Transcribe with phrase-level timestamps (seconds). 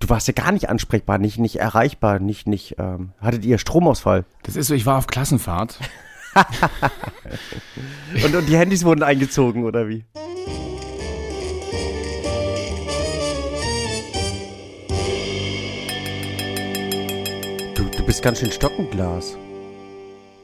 [0.00, 4.24] du warst ja gar nicht ansprechbar, nicht, nicht erreichbar, nicht, nicht, ähm, hattet ihr Stromausfall?
[4.42, 5.78] Das ist so, ich war auf Klassenfahrt.
[8.24, 10.04] und, und die Handys wurden eingezogen, oder wie?
[17.74, 19.36] Du, du bist ganz schön Stockenglas.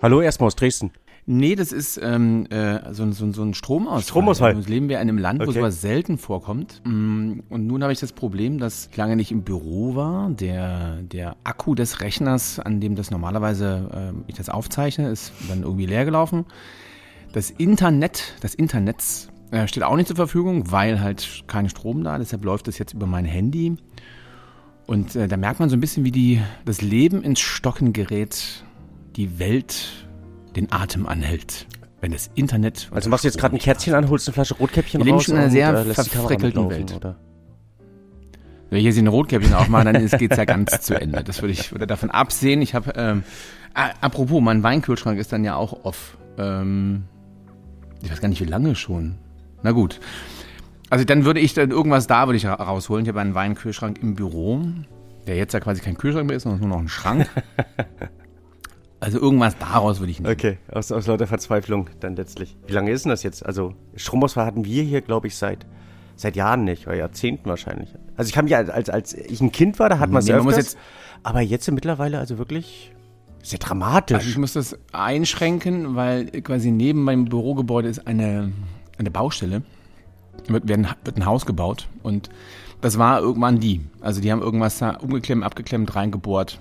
[0.02, 0.92] Hallo, erstmal aus Dresden.
[1.26, 4.02] Nee, das ist ähm, äh, so, so, so ein Stromausfall.
[4.02, 4.56] Stromausfall.
[4.56, 5.60] Jetzt leben wir in einem Land, wo Okay.
[5.60, 6.80] sowas selten vorkommt.
[6.84, 10.30] Mm, Und nun habe ich das Problem, dass ich lange nicht im Büro war.
[10.30, 15.62] Der, der Akku des Rechners, an dem das normalerweise äh, ich das aufzeichne, ist dann
[15.62, 16.46] irgendwie leer gelaufen.
[17.32, 22.18] Das Internet, das Internetz äh, steht auch nicht zur Verfügung, weil halt kein Strom da.
[22.18, 23.76] Deshalb läuft das jetzt über mein Handy.
[24.86, 28.64] Und äh, da merkt man so ein bisschen, wie die, das Leben ins Stocken gerät,
[29.14, 30.08] die Welt
[30.56, 31.66] den Atem anhält.
[32.00, 32.88] Wenn das Internet.
[32.92, 35.24] Also machst du jetzt gerade ein Kerzchen an, holst eine Flasche Rotkäppchen Wir leben raus
[35.24, 36.94] schon in einer und, sehr äh, verfrickelten Welt.
[36.96, 37.16] Oder?
[38.70, 41.22] Wenn wir hier sie ein Rotkäppchen aufmachen, dann geht es ja ganz zu Ende.
[41.24, 42.62] Das würde ich würde davon absehen.
[42.62, 43.24] Ich habe, ähm,
[43.74, 46.16] apropos, mein Weinkühlschrank ist dann ja auch off.
[46.38, 47.04] Ähm,
[48.02, 49.16] ich weiß gar nicht, wie lange schon.
[49.62, 50.00] Na gut.
[50.88, 53.04] Also dann würde ich dann irgendwas da würde ich ra- rausholen.
[53.04, 54.62] Ich habe einen Weinkühlschrank im Büro,
[55.26, 57.28] der jetzt ja quasi kein Kühlschrank mehr ist, sondern nur noch ein Schrank.
[59.00, 60.32] Also irgendwas daraus würde ich nehmen.
[60.32, 62.56] Okay, aus, aus lauter Verzweiflung dann letztlich.
[62.66, 63.44] Wie lange ist denn das jetzt?
[63.44, 65.66] Also Stromausfall hatten wir hier, glaube ich, seit
[66.16, 67.94] seit Jahren nicht, oder Jahrzehnten wahrscheinlich.
[68.14, 70.34] Also ich kann mich als, als, ich ein Kind war, da hat man es Nee,
[70.34, 70.56] öfters.
[70.56, 70.78] jetzt-
[71.22, 72.92] aber jetzt mittlerweile also wirklich
[73.42, 74.28] sehr Also dramatisch.
[74.28, 78.52] ich muss das einschränken, weil quasi neben meinem Bürogebäude ist eine,
[78.98, 79.62] eine Baustelle.
[80.46, 82.28] Wird, werden, wird ein Haus gebaut und
[82.82, 83.80] das war irgendwann die.
[84.02, 86.58] Also die haben irgendwas da umgeklemmt, abgeklemmt, reingebohrt.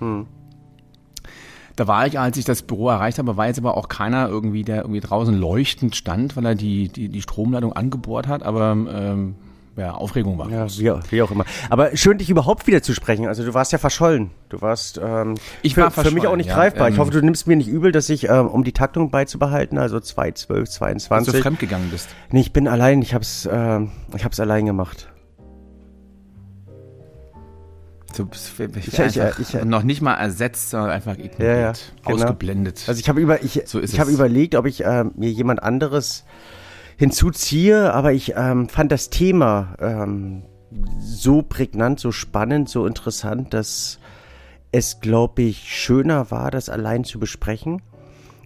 [1.76, 4.64] Da war ich, als ich das Büro erreicht habe, war jetzt aber auch keiner irgendwie,
[4.64, 9.34] der irgendwie draußen leuchtend stand, weil er die, die, die Stromleitung angebohrt hat, aber ähm,
[9.76, 10.50] ja, Aufregung war.
[10.50, 10.66] ja,
[11.10, 11.44] wie, auch immer.
[11.70, 13.26] Aber schön, dich überhaupt wieder zu sprechen.
[13.26, 14.30] Also du warst ja verschollen.
[14.48, 16.54] Du warst ähm, Ich für, war für mich auch nicht ja.
[16.54, 16.88] greifbar.
[16.88, 19.78] ich Ähm, hoffe, du nimmst mir nicht übel, dass ich, ähm, um die Taktung beizubehalten,
[19.78, 21.40] also 2, 12, Als du 22.
[21.40, 22.08] fremdgegangen bist.
[22.30, 23.00] nee, ich bin allein.
[23.00, 25.09] Ich hab's, ähm, ich hab's allein gemacht.
[28.14, 31.72] So, ich, Ich- ich- noch nicht mal ersetzt, sondern einfach ignoriert, Ja, ja,
[32.04, 32.16] genau.
[32.16, 32.84] ausgeblendet.
[32.86, 36.24] Also ich habe über, ich, So ich habe überlegt, ob ich ähm, mir jemand anderes
[36.96, 40.42] hinzuziehe, aber ich ähm, fand das Thema ähm,
[41.00, 43.98] so prägnant, so spannend, so interessant, dass
[44.72, 47.82] es, glaube ich, schöner war, das allein zu besprechen.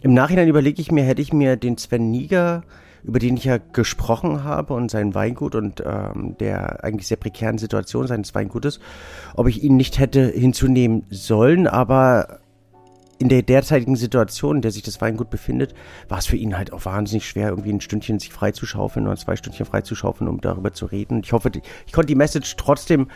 [0.02, 2.62] Im Nachhinein überlege ich mir, hätte ich mir den Sven Niger,
[3.04, 7.58] über den ich ja gesprochen habe und sein Weingut und ähm, der eigentlich sehr prekären
[7.58, 8.80] Situation seines Weingutes,
[9.34, 12.40] ob ich ihn nicht hätte hinzunehmen sollen, aber
[13.18, 15.74] in der derzeitigen Situation, in der sich das Weingut befindet,
[16.08, 19.36] war es für ihn halt auch wahnsinnig schwer, irgendwie ein Stündchen sich freizuschaufeln oder zwei
[19.36, 21.20] Stündchen freizuschaufeln, um darüber zu reden.
[21.22, 21.50] Ich hoffe,
[21.86, 23.08] ich konnte die Message trotzdem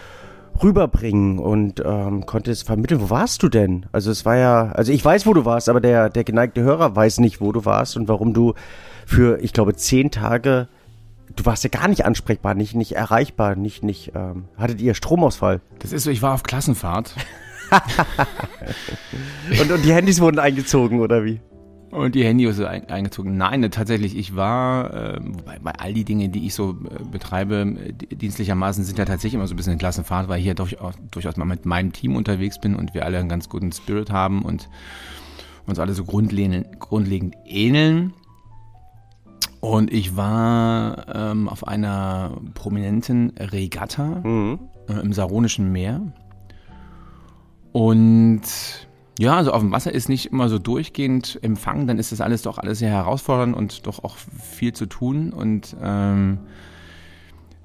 [0.62, 3.00] rüberbringen und ähm, konnte es vermitteln.
[3.00, 3.86] Wo warst du denn?
[3.92, 6.94] Also es war ja, also ich weiß, wo du warst, aber der, der geneigte Hörer
[6.94, 8.54] weiß nicht, wo du warst und warum du
[9.08, 10.68] für, ich glaube, zehn Tage,
[11.34, 15.62] du warst ja gar nicht ansprechbar, nicht, nicht erreichbar, nicht, nicht, ähm, hattet ihr Stromausfall?
[15.78, 17.14] Das ist so, ich war auf Klassenfahrt
[19.60, 21.40] Und, und die Handys wurden eingezogen, oder wie?
[21.90, 23.38] und die Handys so ein, eingezogen.
[23.38, 27.02] Nein, ne, tatsächlich, ich war, äh, wobei bei all die Dinge, die ich so äh,
[27.10, 30.44] betreibe, äh, di- dienstlichermaßen sind ja tatsächlich immer so ein bisschen in Klassenfahrt, weil ich
[30.44, 33.72] hier durchaus, durchaus mal mit meinem Team unterwegs bin und wir alle einen ganz guten
[33.72, 34.68] Spirit haben und
[35.66, 38.12] uns alle so grundlegend, grundlegend ähneln.
[39.60, 44.60] Und ich war ähm, auf einer prominenten Regatta Mhm.
[44.88, 46.00] äh, im Saronischen Meer.
[47.72, 48.42] Und
[49.18, 52.42] ja, also auf dem Wasser ist nicht immer so durchgehend Empfang, dann ist das alles
[52.42, 56.38] doch alles sehr herausfordernd und doch auch viel zu tun und ähm,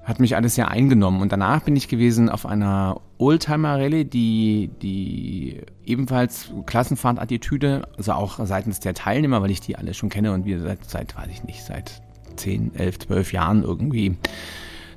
[0.04, 1.22] hat mich alles sehr eingenommen.
[1.22, 8.80] Und danach bin ich gewesen auf einer Oldtimer-Rallye, die, die ebenfalls Klassenfahrt-Attitüde, also auch seitens
[8.80, 11.64] der Teilnehmer, weil ich die alle schon kenne und wir seit, seit weiß ich nicht,
[11.64, 12.02] seit
[12.36, 14.16] 10, 11, 12 Jahren irgendwie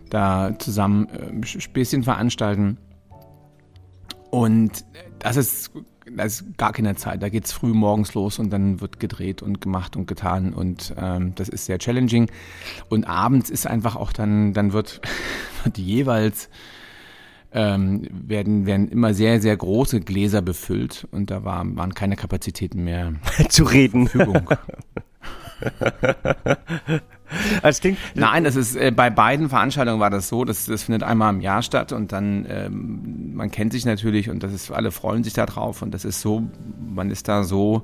[0.09, 2.77] da zusammen äh, Späßchen veranstalten.
[4.29, 4.85] Und
[5.19, 5.71] das ist,
[6.15, 7.21] das ist gar keine Zeit.
[7.21, 10.53] Da geht's früh morgens los und dann wird gedreht und gemacht und getan.
[10.53, 12.29] Und ähm, das ist sehr challenging.
[12.89, 15.01] Und abends ist einfach auch dann, dann wird,
[15.63, 16.49] wird jeweils
[17.53, 22.83] ähm, werden, werden immer sehr, sehr große Gläser befüllt und da war, waren keine Kapazitäten
[22.83, 23.13] mehr
[23.49, 24.07] zu reden.
[24.07, 24.49] zur Verfügung.
[27.61, 31.03] Das klingt, Nein, das ist äh, bei beiden Veranstaltungen war das so, das, das findet
[31.03, 34.91] einmal im Jahr statt und dann ähm, man kennt sich natürlich und das ist alle
[34.91, 36.43] freuen sich da drauf und das ist so,
[36.79, 37.83] man ist da so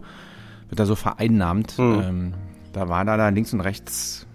[0.69, 1.75] wird da so vereinnahmt.
[1.77, 2.33] Ähm,
[2.71, 4.25] da war da, da links und rechts,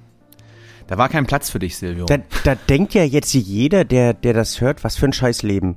[0.88, 2.06] da war kein Platz für dich, Silvio.
[2.06, 5.76] Da, da denkt ja jetzt jeder, der, der das hört, was für ein scheiß Leben.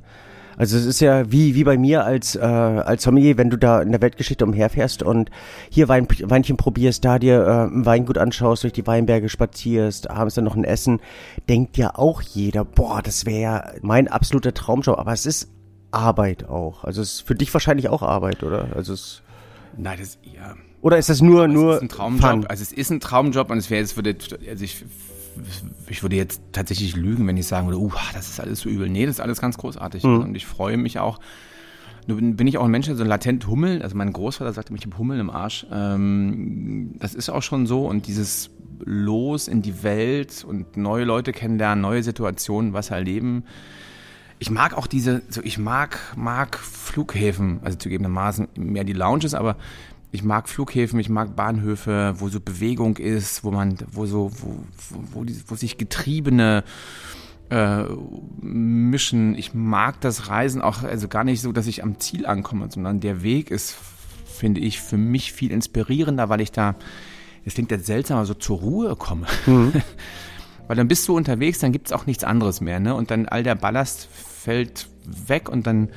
[0.61, 3.81] Also es ist ja wie, wie bei mir als, äh, als Sommelier, wenn du da
[3.81, 5.31] in der Weltgeschichte umherfährst und
[5.71, 10.35] hier Wein, Weinchen probierst, da dir äh, ein Weingut anschaust, durch die Weinberge spazierst, abends
[10.35, 10.99] dann noch ein Essen,
[11.49, 14.99] denkt ja auch jeder, boah, das wäre ja mein absoluter Traumjob.
[14.99, 15.49] Aber es ist
[15.89, 16.83] Arbeit auch.
[16.83, 18.67] Also es ist für dich wahrscheinlich auch Arbeit, oder?
[18.75, 19.23] Also es
[19.75, 20.53] Nein, das ja.
[20.83, 22.21] Oder ist das nur, nur es ist ein Traumjob?
[22.21, 22.45] Fun?
[22.45, 24.15] Also es ist ein Traumjob und es wäre jetzt würde,
[24.47, 24.85] also ich,
[25.87, 28.89] ich würde jetzt tatsächlich lügen, wenn ich sagen würde, uh, das ist alles so übel.
[28.89, 30.03] Nee, das ist alles ganz großartig.
[30.03, 30.21] Mhm.
[30.21, 31.19] Und ich freue mich auch.
[32.07, 34.85] Nur bin, ich auch ein Mensch, der so latent Hummel, also mein Großvater sagte, ich
[34.85, 35.67] habe Hummel im Arsch.
[35.71, 38.49] Ähm, das ist auch schon so und dieses
[38.83, 43.43] Los in die Welt und neue Leute kennenlernen, neue Situationen, was erleben.
[44.39, 49.55] Ich mag auch diese, so ich mag, mag Flughäfen, also zugegebenermaßen mehr die Lounges, aber
[50.11, 54.55] ich mag Flughäfen, ich mag Bahnhöfe, wo so Bewegung ist, wo man, wo so, wo,
[54.89, 56.63] wo, wo, die, wo sich Getriebene
[57.49, 57.83] äh,
[58.41, 59.35] mischen.
[59.35, 62.99] Ich mag das Reisen auch, also gar nicht so, dass ich am Ziel ankomme, sondern
[62.99, 63.75] der Weg ist,
[64.25, 66.75] finde ich, für mich viel inspirierender, weil ich da,
[67.45, 69.27] es klingt jetzt seltsam, aber so zur Ruhe komme.
[69.45, 69.73] Mhm.
[70.67, 72.95] weil dann bist du unterwegs, dann gibt's auch nichts anderes mehr, ne?
[72.95, 75.89] Und dann all der Ballast fällt weg und dann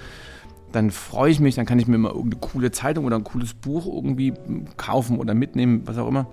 [0.75, 3.55] dann freue ich mich, dann kann ich mir mal irgendeine coole Zeitung oder ein cooles
[3.55, 4.35] Buch irgendwie
[4.76, 6.26] kaufen oder mitnehmen, was auch immer.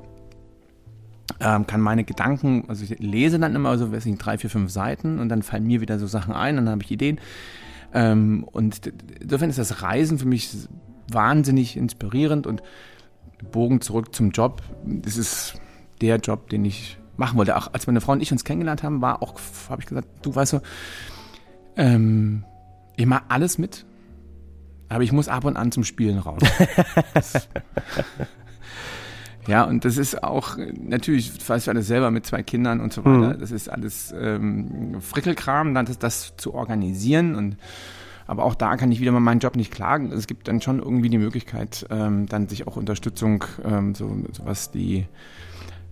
[1.39, 4.71] Ähm, kann meine Gedanken, also ich lese dann immer so, weiß nicht, drei, vier, fünf
[4.71, 7.19] Seiten und dann fallen mir wieder so Sachen ein, dann habe ich Ideen.
[7.93, 10.49] Ähm, und insofern ist das Reisen für mich
[11.11, 12.63] wahnsinnig inspirierend und
[13.51, 14.61] Bogen zurück zum Job.
[14.85, 15.55] Das ist
[16.01, 17.55] der Job, den ich machen wollte.
[17.57, 19.35] Auch als meine Frau und ich uns kennengelernt haben, war auch,
[19.69, 20.61] habe ich gesagt, du weißt so,
[21.77, 22.43] ähm,
[22.97, 23.85] ich alles mit,
[24.91, 26.41] aber ich muss ab und an zum Spielen raus.
[29.47, 33.05] ja, und das ist auch natürlich, weißt du alles selber mit zwei Kindern und so
[33.05, 33.35] weiter.
[33.35, 33.39] Mhm.
[33.39, 37.57] Das ist alles ähm, Frickelkram, dann das, das zu organisieren und
[38.27, 40.11] aber auch da kann ich wieder mal meinen Job nicht klagen.
[40.13, 44.45] Es gibt dann schon irgendwie die Möglichkeit, ähm, dann sich auch Unterstützung, ähm, so, so
[44.45, 45.05] was die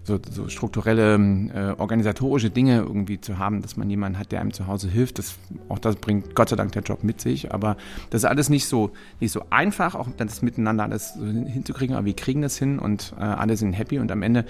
[0.10, 1.16] so, so strukturelle
[1.54, 5.20] äh, organisatorische Dinge irgendwie zu haben, dass man jemanden hat, der einem zu Hause hilft.
[5.20, 5.36] Das,
[5.70, 7.54] auch das bringt Gott sei Dank der Job mit sich.
[7.54, 7.78] Aber
[8.10, 11.96] das ist alles nicht so, nicht so einfach, auch das miteinander alles so hin- hinzukriegen.
[11.96, 14.00] Aber wir kriegen das hin und äh, alle sind happy.
[14.00, 14.46] Und am Ende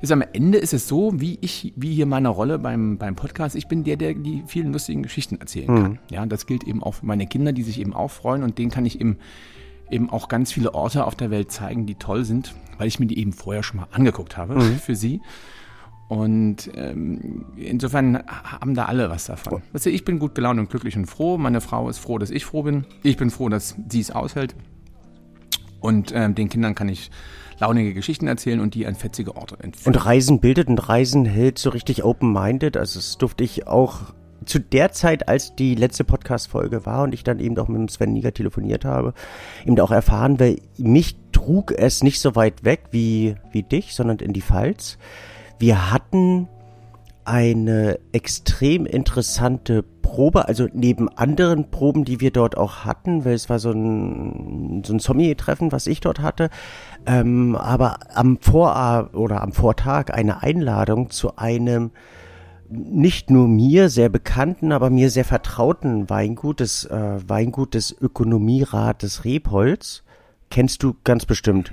[0.00, 3.54] ist am Ende ist es so, wie ich, wie hier meine Rolle beim, beim Podcast.
[3.56, 5.98] Ich bin der, der die vielen lustigen Geschichten erzählen kann.
[6.10, 8.70] Ja, das gilt eben auch für meine Kinder, die sich eben auch freuen und denen
[8.70, 9.16] kann ich eben
[9.90, 13.06] eben auch ganz viele Orte auf der Welt zeigen, die toll sind, weil ich mir
[13.06, 15.20] die eben vorher schon mal angeguckt habe für sie.
[16.08, 19.62] Und ähm, insofern haben da alle was davon.
[19.72, 21.38] Weißt du, ich bin gut gelaunt und glücklich und froh.
[21.38, 22.84] Meine Frau ist froh, dass ich froh bin.
[23.02, 24.54] Ich bin froh, dass sie es aushält.
[25.80, 27.10] Und ähm, den Kindern kann ich
[27.58, 29.94] launige Geschichten erzählen und die an fetzige Orte entführen.
[29.94, 32.76] Und Reisen bildet und Reisen hält so richtig open-minded.
[32.76, 34.14] Also das durfte ich auch
[34.44, 37.88] zu der Zeit, als die letzte Podcast-Folge war und ich dann eben auch mit dem
[37.88, 39.14] Sven Niger telefoniert habe,
[39.64, 44.18] eben auch erfahren, weil mich trug es nicht so weit weg wie, wie dich, sondern
[44.18, 44.98] in die Pfalz.
[45.58, 46.48] Wir hatten
[47.24, 53.48] eine extrem interessante Probe, also neben anderen Proben, die wir dort auch hatten, weil es
[53.48, 56.50] war so ein, so ein Sommelier-Treffen, was ich dort hatte,
[57.06, 61.90] ähm, aber am Vorab oder am Vortag eine Einladung zu einem
[62.74, 69.24] nicht nur mir sehr bekannten, aber mir sehr vertrauten Weingut, das äh, Weingut des Ökonomierates
[69.24, 70.02] Rebholz.
[70.50, 71.72] Kennst du ganz bestimmt.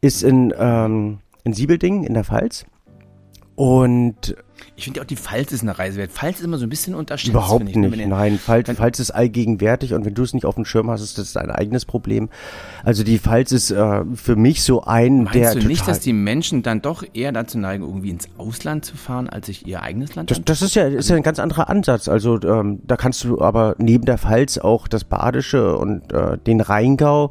[0.00, 2.66] Ist in, ähm, in Siebelding in der Pfalz.
[3.54, 4.36] Und
[4.76, 6.10] Ich finde ja auch, die Pfalz ist eine Reise wert.
[6.12, 7.30] Pfalz ist immer so ein bisschen unterschätzt.
[7.30, 7.88] Überhaupt ich, ne?
[7.88, 8.00] nicht.
[8.00, 11.00] Ihr- Nein, Pfalz, Pfalz ist allgegenwärtig und wenn du es nicht auf dem Schirm hast,
[11.02, 12.28] ist das dein eigenes Problem.
[12.84, 16.12] Also die Pfalz ist äh, für mich so ein, Meinst der du nicht, dass die
[16.12, 20.14] Menschen dann doch eher dazu neigen, irgendwie ins Ausland zu fahren, als sich ihr eigenes
[20.14, 22.08] Land das, das ist ja, ist ja ein ganz anderer Ansatz.
[22.08, 26.60] Also ähm, da kannst du aber neben der Pfalz auch das Badische und äh, den
[26.60, 27.30] Rheingau,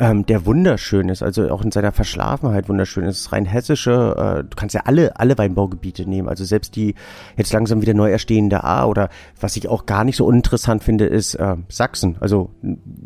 [0.00, 3.26] ähm, der wunderschön ist, also auch in seiner Verschlafenheit wunderschön ist.
[3.26, 6.26] Das Rheinhessische, äh, du kannst ja alle, alle Weinbaugebiete nehmen.
[6.26, 6.94] Also selbst die
[7.36, 11.04] jetzt langsam wieder neu erstehende A oder was ich auch gar nicht so uninteressant finde,
[11.04, 12.16] ist äh, Sachsen.
[12.20, 12.50] Also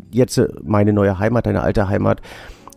[0.09, 2.21] jetzt äh, meine neue Heimat, deine alte Heimat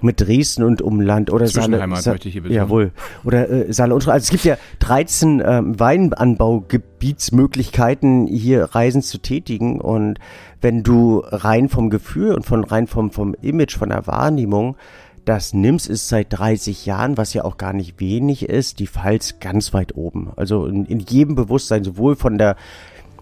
[0.01, 1.79] mit Dresden und Umland oder Saale.
[1.97, 2.57] Sa- möchte ich hier betonen.
[2.57, 2.93] Jawohl.
[3.25, 9.81] Oder äh, Saale und Also es gibt ja 13 ähm, Weinanbaugebietsmöglichkeiten, hier Reisen zu tätigen.
[9.81, 10.19] Und
[10.61, 14.77] wenn du rein vom Gefühl und von rein vom, vom Image, von der Wahrnehmung
[15.25, 19.41] das nimmst, ist seit 30 Jahren, was ja auch gar nicht wenig ist, die Pfalz
[19.41, 20.31] ganz weit oben.
[20.37, 22.57] Also in, in jedem Bewusstsein, sowohl von der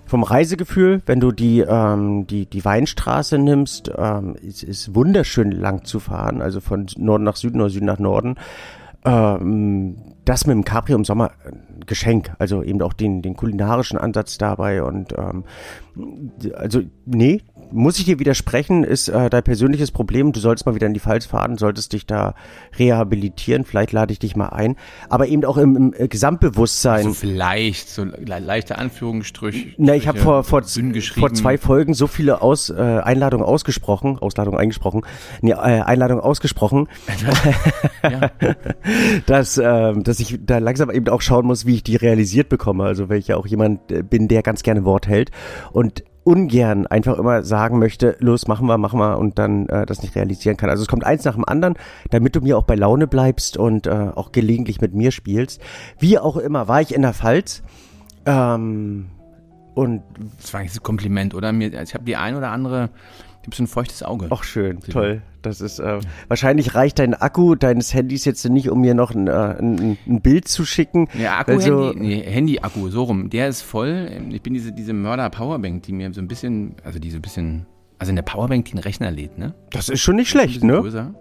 [0.06, 5.84] vom Reisegefühl, wenn du die, ähm, die, die Weinstraße nimmst, ähm, es ist wunderschön lang
[5.84, 8.36] zu fahren, also von Norden nach Süden oder Süden nach Norden.
[9.04, 13.98] Ähm, das mit dem Capri im Sommer ein Geschenk, also eben auch den, den kulinarischen
[13.98, 15.44] Ansatz dabei und ähm,
[16.54, 17.42] also nee,
[17.76, 20.32] muss ich dir widersprechen, ist äh, dein persönliches Problem.
[20.32, 22.34] Du solltest mal wieder in die Pfalz fahren, solltest dich da
[22.78, 23.64] rehabilitieren.
[23.64, 24.76] Vielleicht lade ich dich mal ein.
[25.10, 27.04] Aber eben auch im, im äh, Gesamtbewusstsein.
[27.04, 29.74] So vielleicht, so le leichte Anführungsstrich.
[29.76, 34.58] Na, ich habe vor, vor, vor zwei Folgen so viele Aus, äh, Einladungen ausgesprochen, Ausladungen
[34.58, 35.02] eingesprochen,
[35.42, 36.88] nee, äh, Einladungen ausgesprochen,
[39.26, 42.84] dass, äh, dass ich da langsam eben auch schauen muss, wie ich die realisiert bekomme.
[42.84, 45.30] Also weil ich ja auch jemand äh, bin, der ganz gerne Wort hält.
[45.72, 50.02] Und ungern einfach immer sagen möchte, los, machen wir, machen wir und dann äh, das
[50.02, 50.68] nicht realisieren kann.
[50.68, 51.74] Also es kommt eins nach dem anderen,
[52.10, 55.60] damit du mir auch bei Laune bleibst und äh, auch gelegentlich mit mir spielst.
[56.00, 57.62] Wie auch immer, war ich in der Pfalz.
[58.24, 59.06] Ähm,
[59.74, 60.02] und
[60.40, 61.52] das war eigentlich ein Kompliment, oder?
[61.52, 62.90] Mir, ich habe die ein oder andere
[63.46, 64.26] Du bist ein feuchtes Auge.
[64.30, 65.22] Ach schön, toll.
[65.40, 69.28] Das ist äh, wahrscheinlich reicht dein Akku deines Handys jetzt nicht, um mir noch ein,
[69.28, 71.06] äh, ein, ein Bild zu schicken.
[71.16, 73.30] Ja, Akku, also, Handy, nee, Handy-Akku, so rum.
[73.30, 74.10] Der ist voll.
[74.30, 77.66] Ich bin diese, diese Mörder-Powerbank, die mir so ein bisschen, also die so ein bisschen,
[78.00, 79.54] also eine Powerbank, die einen Rechner lädt, ne?
[79.70, 80.80] Das ist schon nicht schlecht, ne?
[80.80, 81.14] Größer.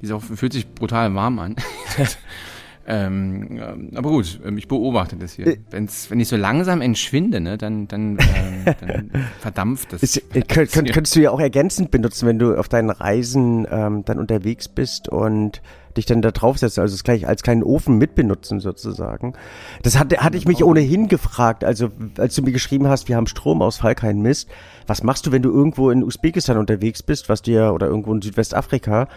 [0.00, 1.56] Die ist auch, fühlt sich brutal warm an.
[2.86, 5.46] Ähm, aber gut, ähm, ich beobachte das hier.
[5.46, 9.10] Äh, Wenn's, wenn ich so langsam entschwinde, ne, dann, dann, ähm, dann
[9.40, 10.02] verdampft das.
[10.02, 13.66] Ist, äh, könnt, könnt, könntest du ja auch ergänzend benutzen, wenn du auf deinen Reisen
[13.70, 15.62] ähm, dann unterwegs bist und
[15.96, 19.34] dich dann da draufsetzen, also es gleich als kleinen Ofen mitbenutzen sozusagen.
[19.82, 23.26] Das hatte, hatte ich mich ohnehin gefragt, also als du mir geschrieben hast, wir haben
[23.26, 24.48] Stromausfall, kein Mist.
[24.86, 28.22] Was machst du, wenn du irgendwo in Usbekistan unterwegs bist, was dir, oder irgendwo in
[28.22, 29.08] Südwestafrika,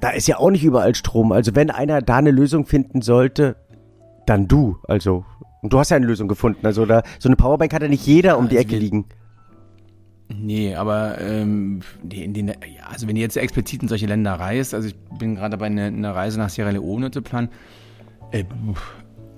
[0.00, 1.32] da ist ja auch nicht überall Strom.
[1.32, 3.56] Also wenn einer da eine Lösung finden sollte,
[4.26, 4.76] dann du.
[4.86, 5.24] Also,
[5.62, 6.64] und du hast ja eine Lösung gefunden.
[6.66, 9.06] Also da, so eine Powerbank hat ja nicht jeder um die also Ecke liegen.
[10.28, 12.52] Nee, aber ähm, in den,
[12.86, 15.84] also wenn ihr jetzt explizit in solche Länder reist, also ich bin gerade dabei, eine,
[15.84, 17.48] eine Reise nach Sierra Leone zu planen,
[18.30, 18.44] äh,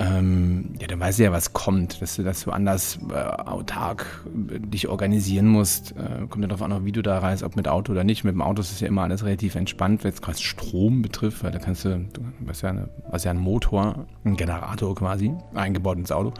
[0.00, 4.25] ähm, ja, dann weißt du ja, was kommt, dass du, dass du anders äh, autark
[4.50, 5.92] äh, dich organisieren musst.
[5.92, 8.25] Äh, kommt ja darauf an, wie du da reist, ob mit Auto oder nicht.
[8.25, 11.45] Mit dem Auto ist es ja immer alles relativ entspannt, wenn es gerade Strom betrifft,
[11.45, 15.35] weil da kannst du, du hast ja, eine, hast ja einen Motor, einen Generator quasi,
[15.54, 16.33] eingebaut ins Auto.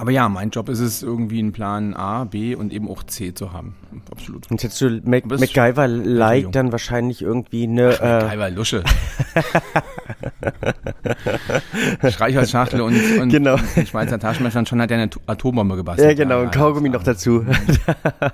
[0.00, 3.34] Aber ja, mein Job ist es, irgendwie einen Plan A, B und eben auch C
[3.34, 3.74] zu haben.
[4.12, 4.48] Absolut.
[4.48, 7.98] Und jetzt du Mac MacGyver-like dann wahrscheinlich irgendwie eine.
[8.00, 8.84] Ach, äh MacGyver-Lusche.
[12.08, 13.56] Streichholzschachtel und, und genau.
[13.86, 16.08] Schweizer Taschenmesser und schon hat er eine Atombombe gebastelt.
[16.08, 17.44] Ja, genau, und Kaugummi noch dazu.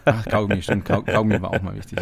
[0.04, 0.84] Ach, Kaugummi, stimmt.
[0.84, 1.98] Kaugummi war auch mal wichtig.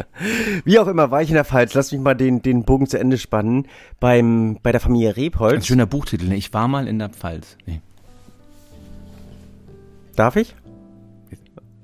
[0.64, 1.74] Wie auch immer, war ich in der Pfalz.
[1.74, 3.66] Lass mich mal den, den Bogen zu Ende spannen.
[4.00, 5.54] Beim, bei der Familie Rebholz.
[5.54, 6.36] Ein schöner Buchtitel, ne?
[6.36, 7.56] Ich war mal in der Pfalz.
[7.66, 7.80] Nee.
[10.16, 10.54] Darf ich?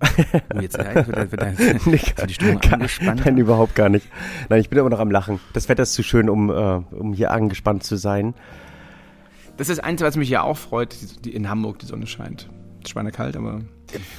[0.54, 3.22] Oh, jetzt wird, wird, wird, nee, die Stimmung kann, angespannt.
[3.24, 4.06] Nein, überhaupt gar nicht.
[4.48, 5.40] Nein, ich bin immer noch am Lachen.
[5.52, 8.34] Das Wetter ist zu schön, um, uh, um hier angespannt zu sein.
[9.56, 12.48] Das ist das Einzige, was mich ja auch freut, die, in Hamburg die Sonne scheint.
[12.86, 13.60] Schweinekalt, aber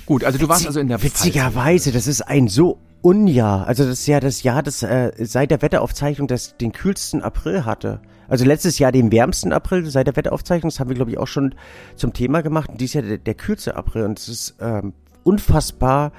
[0.05, 0.23] gut.
[0.23, 3.65] Also du warst also in der Witzigerweise, das ist ein so Unjahr.
[3.65, 7.65] Also das ist ja das Jahr, das äh, seit der Wetteraufzeichnung das den kühlsten April
[7.65, 8.01] hatte.
[8.27, 11.27] Also letztes Jahr den wärmsten April seit der Wetteraufzeichnung, das haben wir glaube ich auch
[11.27, 11.55] schon
[11.95, 12.69] zum Thema gemacht.
[12.69, 16.11] Und dieses Jahr der, der kühlste April und es ist ähm, unfassbar,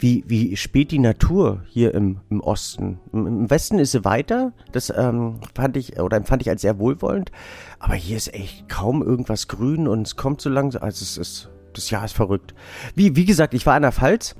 [0.00, 3.00] wie, wie spät die Natur hier im, im Osten.
[3.12, 6.78] Im, Im, Westen ist sie weiter, das ähm, fand ich oder empfand ich als sehr
[6.78, 7.32] wohlwollend.
[7.78, 11.50] Aber hier ist echt kaum irgendwas grün und es kommt so langsam, also es ist,
[11.74, 12.54] das Jahr ist verrückt.
[12.94, 14.34] Wie, wie gesagt, ich war in der Pfalz.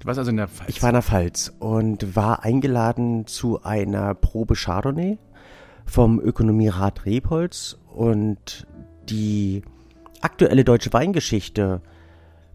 [0.00, 0.68] Du warst also in der Pfalz?
[0.68, 5.18] Ich war in der Pfalz und war eingeladen zu einer Probe Chardonnay
[5.86, 8.66] vom Ökonomierat Rebholz und
[9.08, 9.62] die
[10.20, 11.82] aktuelle deutsche Weingeschichte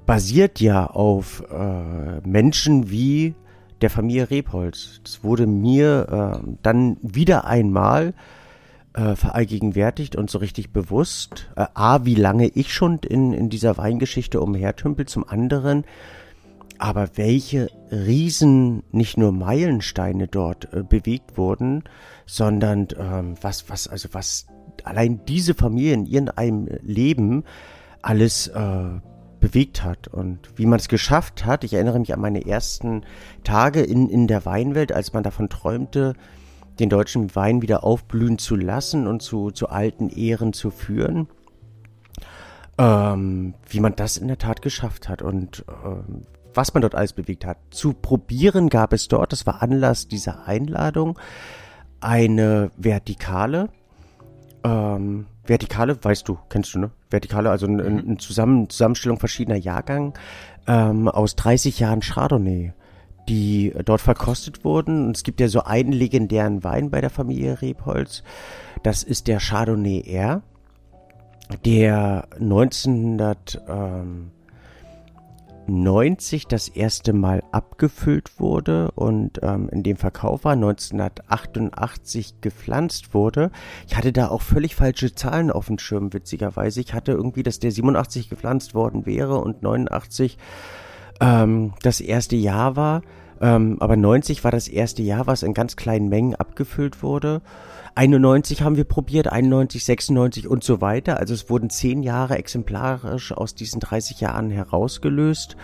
[0.08, 3.36] basiert ja auf äh, Menschen wie
[3.82, 5.02] der Familie Rebholz.
[5.04, 8.14] Das wurde mir äh, dann wieder einmal
[8.94, 11.50] äh, verallgegenwärtigt und so richtig bewusst.
[11.56, 15.84] Äh, A, wie lange ich schon in, in dieser Weingeschichte umhertümpel, zum anderen,
[16.80, 21.84] aber welche riesen, nicht nur Meilensteine dort äh, bewegt wurden,
[22.26, 24.48] sondern ähm, was, was, also was
[24.86, 27.44] allein diese Familie in ihrem Leben
[28.02, 29.00] alles äh,
[29.40, 31.64] bewegt hat und wie man es geschafft hat.
[31.64, 33.04] Ich erinnere mich an meine ersten
[33.44, 36.14] Tage in, in der Weinwelt, als man davon träumte,
[36.80, 41.28] den deutschen Wein wieder aufblühen zu lassen und zu, zu alten Ehren zu führen.
[42.78, 47.14] Ähm, wie man das in der Tat geschafft hat und ähm, was man dort alles
[47.14, 47.58] bewegt hat.
[47.72, 51.18] Zu probieren gab es dort, das war Anlass dieser Einladung,
[52.00, 53.70] eine Vertikale.
[54.64, 56.92] Ähm, Vertikale, weißt du, kennst du, ne?
[57.10, 58.20] Vertikale, also eine, mhm.
[58.20, 60.14] Zusammen Zusammenstellung verschiedener Jahrgang
[60.68, 62.74] ähm, aus 30 Jahren Chardonnay,
[63.30, 65.08] die dort verkostet wurden.
[65.08, 68.24] Und es gibt ja so einen legendären Wein bei der Familie Rebholz.
[68.84, 70.42] Das ist der Chardonnay R,
[71.66, 74.32] der 1900, ähm,
[75.68, 83.52] 1990 das erste Mal abgefüllt wurde und ähm, in dem Verkauf war 1988 gepflanzt wurde.
[83.88, 86.80] Ich hatte da auch völlig falsche Zahlen auf dem Schirm, witzigerweise.
[86.80, 90.38] Ich hatte irgendwie, dass der 87 gepflanzt worden wäre und 89
[91.20, 93.02] ähm, das erste Jahr war.
[93.42, 97.42] Ähm, aber 90 war das erste Jahr, was in ganz kleinen Mengen abgefüllt wurde.
[97.98, 101.18] 91 haben wir probiert, 91, 96 und so weiter.
[101.18, 105.58] Also es wurden zehn Jahre exemplarisch aus diesen 30 Jahren herausgelöst.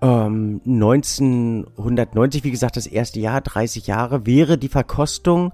[0.00, 5.52] Ähm, 1990, wie gesagt, das erste Jahr, 30 Jahre, wäre die Verkostung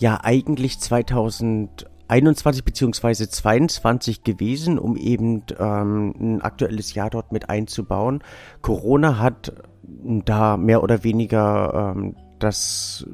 [0.00, 8.22] ja eigentlich 2021 beziehungsweise 22 gewesen, um eben ähm, ein aktuelles Jahr dort mit einzubauen.
[8.62, 13.06] Corona hat da mehr oder weniger ähm, das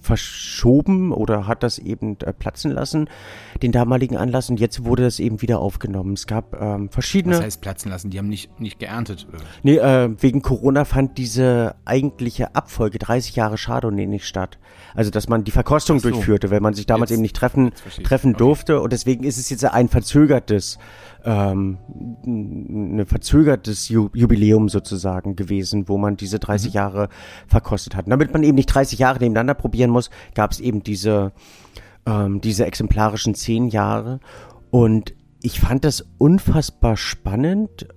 [0.00, 3.08] verschoben oder hat das eben äh, platzen lassen,
[3.62, 4.50] den damaligen Anlass.
[4.50, 6.14] Und jetzt wurde das eben wieder aufgenommen.
[6.14, 7.36] Es gab ähm, verschiedene.
[7.36, 8.10] Was heißt platzen lassen?
[8.10, 9.26] Die haben nicht, nicht geerntet.
[9.62, 14.58] Nee, äh, wegen Corona fand diese eigentliche Abfolge 30 Jahre Chardonnay nicht statt.
[14.94, 16.10] Also, dass man die Verkostung so.
[16.10, 18.38] durchführte, weil man sich damals jetzt, eben nicht treffen, treffen okay.
[18.38, 18.80] durfte.
[18.80, 20.78] Und deswegen ist es jetzt ein verzögertes
[21.24, 21.78] ähm,
[22.26, 26.74] ein verzögertes Jubiläum sozusagen gewesen, wo man diese 30 mhm.
[26.74, 27.08] Jahre
[27.46, 28.06] verkostet hat.
[28.06, 31.32] Und damit man eben nicht 30 Jahre nebeneinander probieren muss, gab es eben diese,
[32.06, 34.20] ähm, diese exemplarischen 10 Jahre.
[34.70, 37.88] Und ich fand das unfassbar spannend.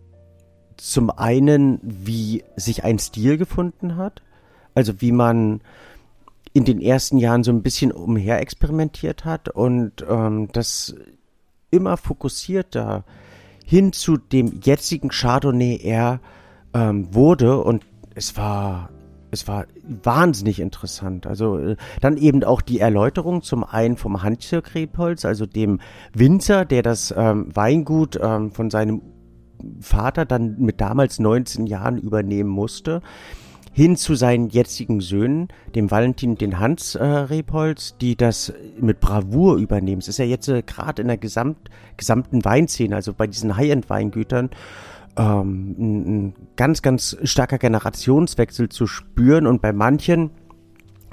[0.77, 4.21] Zum einen, wie sich ein Stil gefunden hat.
[4.75, 5.61] Also wie man
[6.53, 10.95] in den ersten Jahren so ein bisschen umher experimentiert hat und ähm, das
[11.71, 13.03] immer fokussierter
[13.65, 16.21] hin zu dem jetzigen Chardonnay er
[16.73, 18.89] ähm, wurde und es war
[19.29, 21.27] es war wahnsinnig interessant.
[21.27, 25.81] Also äh, dann eben auch die Erläuterung zum einen vom Handwerk Rebholz, also dem
[26.13, 29.01] Winzer, der das ähm, Weingut ähm, von seinem
[29.81, 33.01] Vater dann mit damals 19 Jahren übernehmen musste
[33.77, 38.99] hin zu seinen jetzigen Söhnen, dem Valentin und den Hans äh, Rebholz, die das mit
[38.99, 39.99] Bravour übernehmen.
[39.99, 44.49] Es ist ja jetzt äh, gerade in der Gesamt, gesamten Weinszene, also bei diesen High-End-Weingütern,
[45.15, 50.31] ähm, ein, ein ganz, ganz starker Generationswechsel zu spüren und bei manchen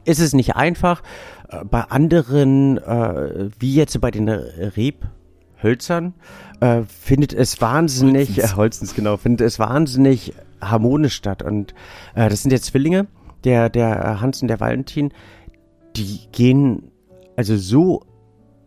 [0.06, 1.02] ist es nicht einfach,
[1.50, 6.14] äh, bei anderen, äh, wie jetzt bei den Rebhölzern,
[6.60, 8.52] äh, findet es wahnsinnig, Holzens.
[8.52, 10.32] Äh, Holzens genau, findet es wahnsinnig
[10.70, 11.42] harmonisch statt.
[11.42, 11.74] Und
[12.14, 13.06] äh, das sind jetzt Zwillinge,
[13.44, 15.12] der, der äh, Hans und der Valentin,
[15.96, 16.90] die gehen
[17.36, 18.02] also so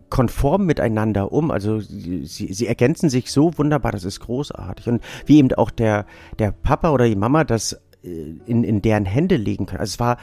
[0.10, 1.52] konform miteinander um.
[1.52, 4.88] Also sie, sie ergänzen sich so wunderbar, das ist großartig.
[4.88, 6.06] Und wie eben auch der,
[6.40, 9.82] der Papa oder die Mama das äh, in, in deren Hände legen können.
[9.82, 10.18] Also es war,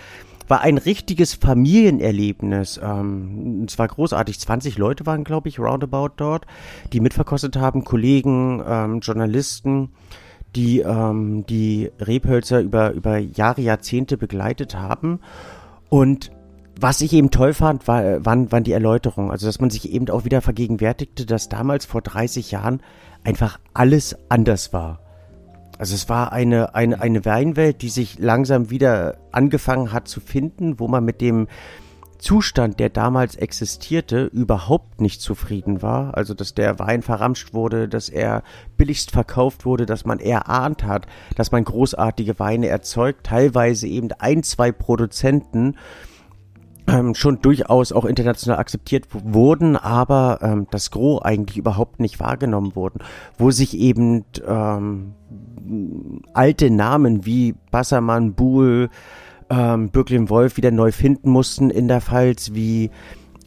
[0.49, 2.81] war ein richtiges Familienerlebnis.
[2.83, 4.41] Ähm, es war großartig.
[4.41, 6.47] 20 Leute waren, glaube ich, roundabout dort,
[6.93, 9.91] die mitverkostet haben, Kollegen, ähm, Journalisten
[10.57, 15.21] die ähm, die Rebhölzer über, über Jahre, Jahrzehnte begleitet haben.
[15.89, 16.31] Und
[16.81, 19.31] was ich eben toll fand, war, waren, waren die Erläuterungen.
[19.31, 22.81] Also, dass man sich eben auch wieder vergegenwärtigte, dass damals vor 30 Jahren
[23.23, 25.01] einfach alles anders war.
[25.79, 30.79] Also es war eine, eine, eine Weinwelt, die sich langsam wieder angefangen hat zu finden,
[30.79, 31.49] wo man mit dem
[32.25, 36.17] Zustand, der damals existierte, überhaupt nicht zufrieden war.
[36.17, 38.43] Also, dass der Wein verramscht wurde, dass er
[38.79, 41.07] billigst verkauft wurde, dass man erahnt hat,
[41.37, 45.77] dass man großartige Weine erzeugt, teilweise eben ein, zwei Produzenten
[46.87, 52.75] ähm, schon durchaus auch international akzeptiert wurden, aber ähm, das Gros eigentlich überhaupt nicht wahrgenommen
[52.75, 53.01] wurden,
[53.37, 55.13] wo sich eben ähm,
[56.33, 58.89] alte Namen wie Bassermann, Buhl,
[59.55, 62.91] ähm, Birklin Wolf wieder neu finden mussten in der Pfalz, wie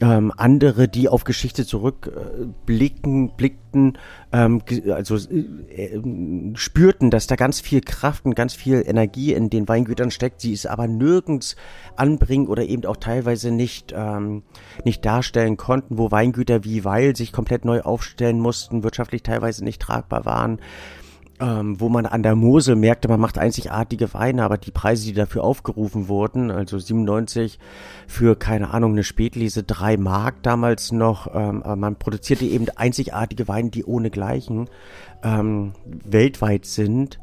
[0.00, 3.98] ähm, andere, die auf Geschichte zurückblicken, äh, blickten,
[4.32, 6.00] ähm, also äh,
[6.54, 10.52] spürten, dass da ganz viel Kraft und ganz viel Energie in den Weingütern steckt, sie
[10.52, 11.56] es aber nirgends
[11.96, 14.44] anbringen oder eben auch teilweise nicht, ähm,
[14.84, 19.82] nicht darstellen konnten, wo Weingüter wie Weil sich komplett neu aufstellen mussten, wirtschaftlich teilweise nicht
[19.82, 20.60] tragbar waren
[21.40, 25.12] ähm, wo man an der Mosel merkte, man macht einzigartige Weine, aber die Preise, die
[25.12, 27.58] dafür aufgerufen wurden, also 97
[28.06, 33.48] für, keine Ahnung, eine Spätlese, drei Mark damals noch, ähm, aber man produzierte eben einzigartige
[33.48, 34.68] Weine, die ohnegleichen
[35.22, 37.20] ähm, weltweit sind.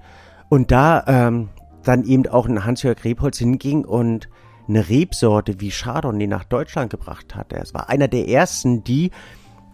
[0.50, 1.50] Und da ähm,
[1.84, 4.30] dann eben auch ein Hans-Jörg Rebholz hinging und
[4.68, 7.54] eine Rebsorte wie Chardonnay nach Deutschland gebracht hat.
[7.54, 9.12] Es war einer der ersten, die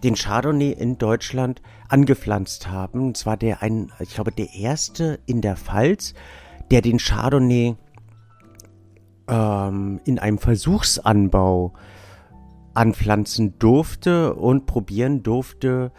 [0.04, 3.01] den Chardonnay in Deutschland angepflanzt haben.
[3.08, 6.13] Und zwar der ein, ich glaube, der erste in der Pfalz,
[6.71, 7.75] der den Chardonnay
[9.27, 11.73] ähm, in einem Versuchsanbau
[12.73, 15.91] anpflanzen durfte und probieren durfte,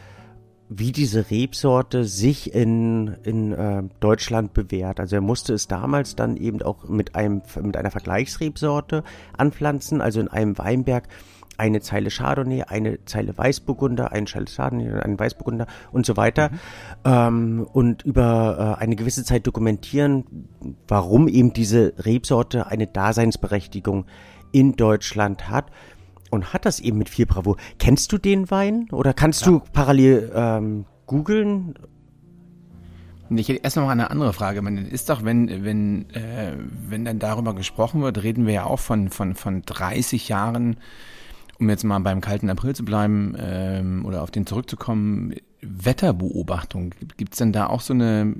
[0.78, 5.00] wie diese Rebsorte sich in, in äh, Deutschland bewährt.
[5.00, 9.04] Also er musste es damals dann eben auch mit, einem, mit einer Vergleichsrebsorte
[9.36, 11.08] anpflanzen, also in einem Weinberg
[11.58, 16.50] eine Zeile Chardonnay, eine Zeile Weißburgunder, eine Zeile Chardonnay, ein Weißburgunder und so weiter.
[16.50, 16.58] Mhm.
[17.04, 20.48] Ähm, und über äh, eine gewisse Zeit dokumentieren,
[20.88, 24.06] warum eben diese Rebsorte eine Daseinsberechtigung
[24.52, 25.66] in Deutschland hat
[26.30, 27.56] und hat das eben mit viel Bravour.
[27.78, 29.48] Kennst du den Wein oder kannst ja.
[29.48, 31.74] du parallel ähm, googeln?
[33.30, 34.60] Ich hätte erst noch eine andere Frage.
[34.62, 36.52] Man ist doch, wenn, wenn, äh,
[36.88, 40.76] wenn dann darüber gesprochen wird, reden wir ja auch von, von, von 30 Jahren,
[41.62, 46.92] um jetzt mal beim kalten April zu bleiben ähm, oder auf den zurückzukommen, Wetterbeobachtung.
[47.16, 48.34] Gibt es denn da auch so eine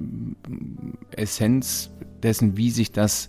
[1.12, 1.90] Essenz
[2.22, 3.28] dessen, wie sich das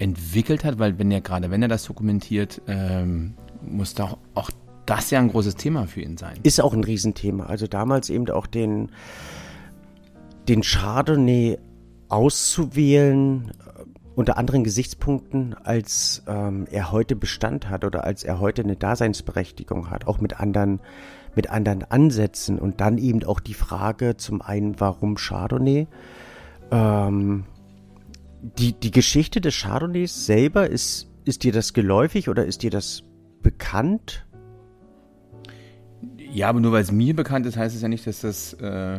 [0.00, 0.80] entwickelt hat?
[0.80, 4.50] Weil wenn er gerade, wenn er das dokumentiert, ähm, muss doch auch
[4.86, 6.36] das ja ein großes Thema für ihn sein.
[6.42, 7.46] Ist auch ein Riesenthema.
[7.46, 8.90] Also damals eben auch den,
[10.48, 11.58] den Chardonnay
[12.08, 13.77] auszuwählen, äh,
[14.18, 19.90] unter anderen Gesichtspunkten, als ähm, er heute Bestand hat oder als er heute eine Daseinsberechtigung
[19.90, 20.80] hat, auch mit anderen,
[21.36, 25.86] mit anderen Ansätzen und dann eben auch die Frage zum einen, warum Chardonnay?
[26.72, 27.44] Ähm,
[28.58, 33.04] die, die Geschichte des Chardonnays selber ist, ist dir das geläufig oder ist dir das
[33.40, 34.26] bekannt?
[36.32, 38.98] Ja, aber nur weil es mir bekannt ist, heißt es ja nicht, dass das äh,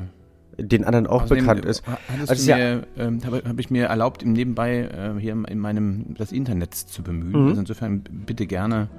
[0.62, 1.84] den anderen auch bekannt ist.
[2.28, 6.15] Also mir, ja, ähm, habe hab ich mir erlaubt, im Nebenbei äh, hier in meinem
[6.17, 7.43] das Internet zu bemühen.
[7.43, 7.48] Mhm.
[7.50, 8.89] Also insofern bitte gerne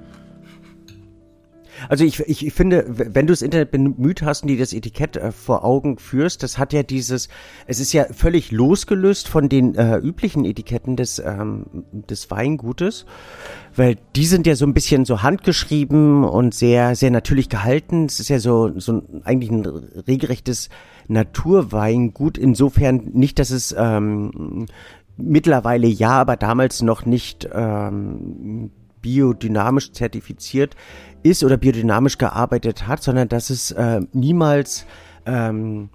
[1.89, 5.17] also ich, ich, ich finde, wenn du das Internet bemüht hast und dir das Etikett
[5.17, 7.29] äh, vor Augen führst, das hat ja dieses,
[7.67, 13.05] es ist ja völlig losgelöst von den äh, üblichen Etiketten des, ähm, des Weingutes,
[13.75, 18.05] weil die sind ja so ein bisschen so handgeschrieben und sehr, sehr natürlich gehalten.
[18.05, 20.69] Es ist ja so, so eigentlich ein regelrechtes
[21.07, 24.65] Naturweingut, insofern nicht, dass es ähm,
[25.17, 30.75] mittlerweile ja, aber damals noch nicht ähm, biodynamisch zertifiziert
[31.23, 34.85] ist oder biodynamisch gearbeitet hat, sondern dass es äh, niemals
[35.25, 35.89] ähm,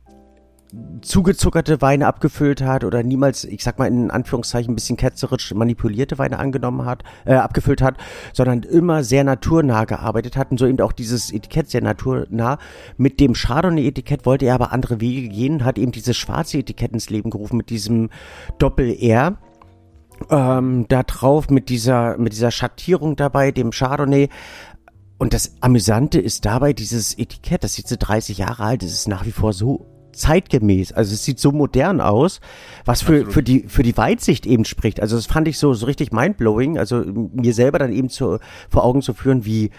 [1.02, 6.18] zugezuckerte Weine abgefüllt hat oder niemals, ich sag mal in Anführungszeichen, ein bisschen ketzerisch manipulierte
[6.18, 7.96] Weine angenommen hat, äh, abgefüllt hat,
[8.32, 12.58] sondern immer sehr naturnah gearbeitet hat und so eben auch dieses Etikett sehr naturnah.
[12.96, 17.10] Mit dem Chardonnay-Etikett wollte er aber andere Wege gehen, hat eben dieses schwarze Etikett ins
[17.10, 18.10] Leben gerufen mit diesem
[18.58, 19.38] Doppel-R
[20.30, 24.28] ähm, da drauf mit dieser, mit dieser Schattierung dabei, dem Chardonnay.
[25.18, 29.08] Und das Amüsante ist dabei dieses Etikett, das ist jetzt 30 Jahre alt, es ist
[29.08, 29.86] nach wie vor so
[30.16, 30.92] zeitgemäß.
[30.92, 32.40] Also es sieht so modern aus,
[32.84, 35.00] was für, für die, für die Weitsicht eben spricht.
[35.00, 36.78] Also das fand ich so, so richtig mindblowing.
[36.78, 39.70] Also mir selber dann eben zu, vor Augen zu führen, wie,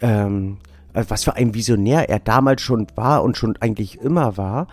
[0.00, 0.58] ähm,
[0.92, 4.68] was für ein Visionär er damals schon war und schon eigentlich immer war.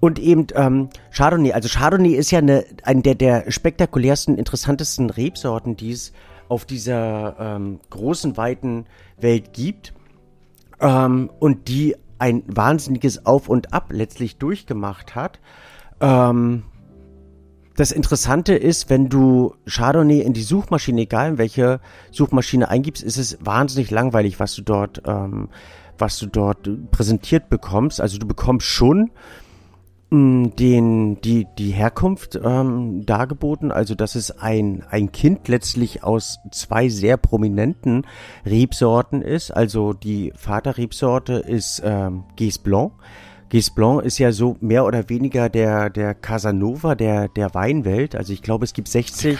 [0.00, 1.52] Und eben ähm, Chardonnay.
[1.52, 6.12] Also Chardonnay ist ja eine, eine der, der spektakulärsten, interessantesten Rebsorten, die es
[6.48, 8.86] auf dieser ähm, großen, weiten
[9.18, 9.92] Welt gibt.
[10.80, 15.40] Ähm, und die ein wahnsinniges Auf und Ab letztlich durchgemacht hat.
[16.00, 16.64] Ähm,
[17.76, 21.80] das Interessante ist, wenn du Chardonnay in die Suchmaschine, egal in welche
[22.10, 25.48] Suchmaschine eingibst, ist es wahnsinnig langweilig, was du dort, ähm,
[25.96, 28.00] was du dort präsentiert bekommst.
[28.00, 29.10] Also du bekommst schon
[30.12, 33.70] den, die, die Herkunft ähm, dargeboten.
[33.70, 38.06] Also, dass es ein, ein Kind letztlich aus zwei sehr prominenten
[38.44, 39.52] Rebsorten ist.
[39.52, 42.92] Also, die Vaterrebsorte ist ähm, Gis Blanc.
[43.50, 48.16] Gis Blanc ist ja so mehr oder weniger der, der Casanova der, der Weinwelt.
[48.16, 49.38] Also, ich glaube, es gibt 60,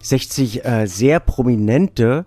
[0.00, 2.26] 60 äh, sehr prominente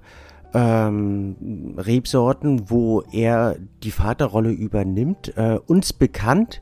[0.54, 5.34] ähm, Rebsorten, wo er die Vaterrolle übernimmt.
[5.36, 6.62] Äh, uns bekannt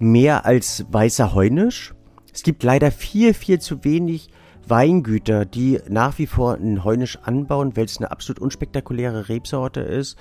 [0.00, 1.94] mehr als weißer Heunisch.
[2.32, 4.30] Es gibt leider viel, viel zu wenig
[4.66, 10.16] Weingüter, die nach wie vor ein Heunisch anbauen, weil es eine absolut unspektakuläre Rebsorte ist,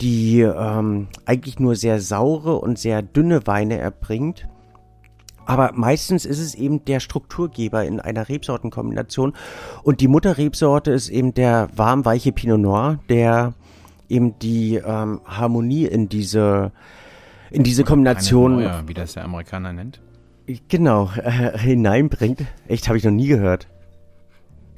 [0.00, 4.48] die ähm, eigentlich nur sehr saure und sehr dünne Weine erbringt.
[5.46, 9.34] Aber meistens ist es eben der Strukturgeber in einer Rebsortenkombination.
[9.82, 13.54] Und die Mutterrebsorte ist eben der warmweiche Pinot Noir, der
[14.08, 16.72] eben die ähm, Harmonie in diese
[17.50, 18.56] in diese Kombination.
[18.56, 20.00] Neuer, wie das der Amerikaner nennt.
[20.68, 22.42] Genau, äh, hineinbringt.
[22.68, 23.66] Echt, habe ich noch nie gehört.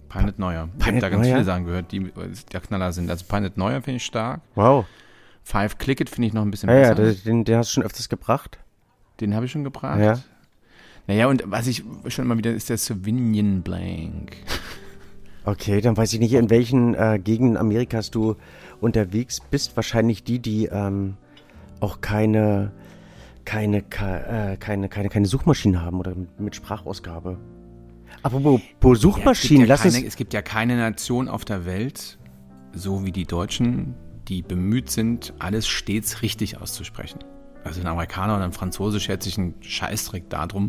[0.08, 0.68] Pinet Neuer.
[0.78, 1.34] Ich habe da ganz Neuer?
[1.34, 2.12] viele Sachen gehört, die
[2.52, 3.10] der Knaller sind.
[3.10, 4.40] Also Pinet Neuer finde ich stark.
[4.54, 4.86] Wow.
[5.42, 7.04] Five Click It finde ich noch ein bisschen ja, besser.
[7.04, 8.58] Ja, den, den hast du schon öfters gebracht.
[9.20, 10.00] Den habe ich schon gebracht.
[10.00, 10.18] Ja.
[11.06, 14.36] Naja, und was ich schon immer wieder ist der Sauvignon Blanc.
[15.44, 18.34] Okay, dann weiß ich nicht, in welchen äh, Gegenden Amerikas du
[18.80, 19.76] unterwegs bist.
[19.76, 21.16] Wahrscheinlich die, die ähm,
[21.80, 22.72] auch keine,
[23.44, 27.38] keine, äh, keine, keine, keine Suchmaschine haben oder mit, Sprachausgabe.
[28.22, 32.18] Apropos Suchmaschinen, ja, lass keine, es gibt ja keine Nation auf der Welt,
[32.72, 33.94] so wie die Deutschen,
[34.28, 37.20] die bemüht sind, alles stets richtig auszusprechen.
[37.64, 40.68] Also ein Amerikaner und ein Franzose schert sich einen Scheißdreck darum.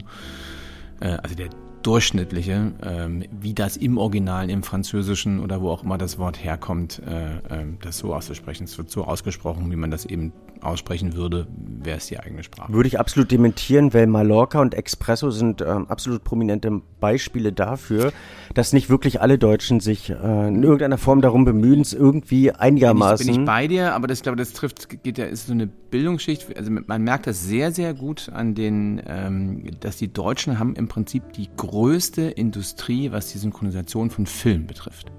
[0.99, 1.49] Äh, also der
[1.83, 7.01] durchschnittliche, ähm, wie das im Original, im Französischen oder wo auch immer das Wort herkommt,
[7.07, 8.65] äh, äh, das so auszusprechen.
[8.65, 12.71] Es wird so ausgesprochen, wie man das eben aussprechen würde, wäre es die eigene Sprache.
[12.73, 18.11] Würde ich absolut dementieren, weil Mallorca und Expresso sind ähm, absolut prominente Beispiele dafür,
[18.53, 20.13] dass nicht wirklich alle Deutschen sich äh,
[20.47, 23.25] in irgendeiner Form darum bemühen, es irgendwie einigermaßen.
[23.25, 25.47] Bin ich, bin ich bei dir, aber das, ich glaube, das trifft, geht ja, ist
[25.47, 26.57] so eine Bildungsschicht.
[26.57, 30.87] Also man merkt das sehr, sehr gut an den, ähm, dass die Deutschen haben im
[30.87, 35.11] Prinzip die größte Industrie, was die Synchronisation von Film betrifft.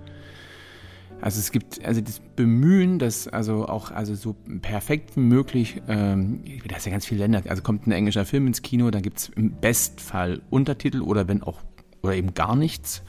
[1.20, 6.42] Also es gibt also das Bemühen, das also auch also so perfekt wie möglich, ähm,
[6.68, 9.18] da ist ja ganz viele Länder, also kommt ein englischer Film ins Kino, da gibt
[9.18, 11.60] es im Bestfall Untertitel oder wenn auch,
[12.02, 13.02] oder eben gar nichts.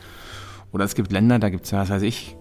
[0.71, 2.35] Oder es gibt Länder, da gibt es, was weiß ich,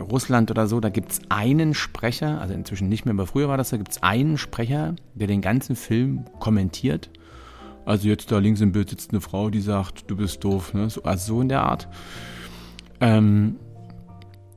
[0.00, 3.56] Russland oder so, da gibt es einen Sprecher, also inzwischen nicht mehr, aber früher war
[3.56, 7.10] das, da gibt es einen Sprecher, der den ganzen Film kommentiert.
[7.86, 10.88] Also jetzt da links im Bild sitzt eine Frau, die sagt, du bist doof, ne?
[10.88, 11.88] so, also so in der Art.
[13.00, 13.56] Ähm,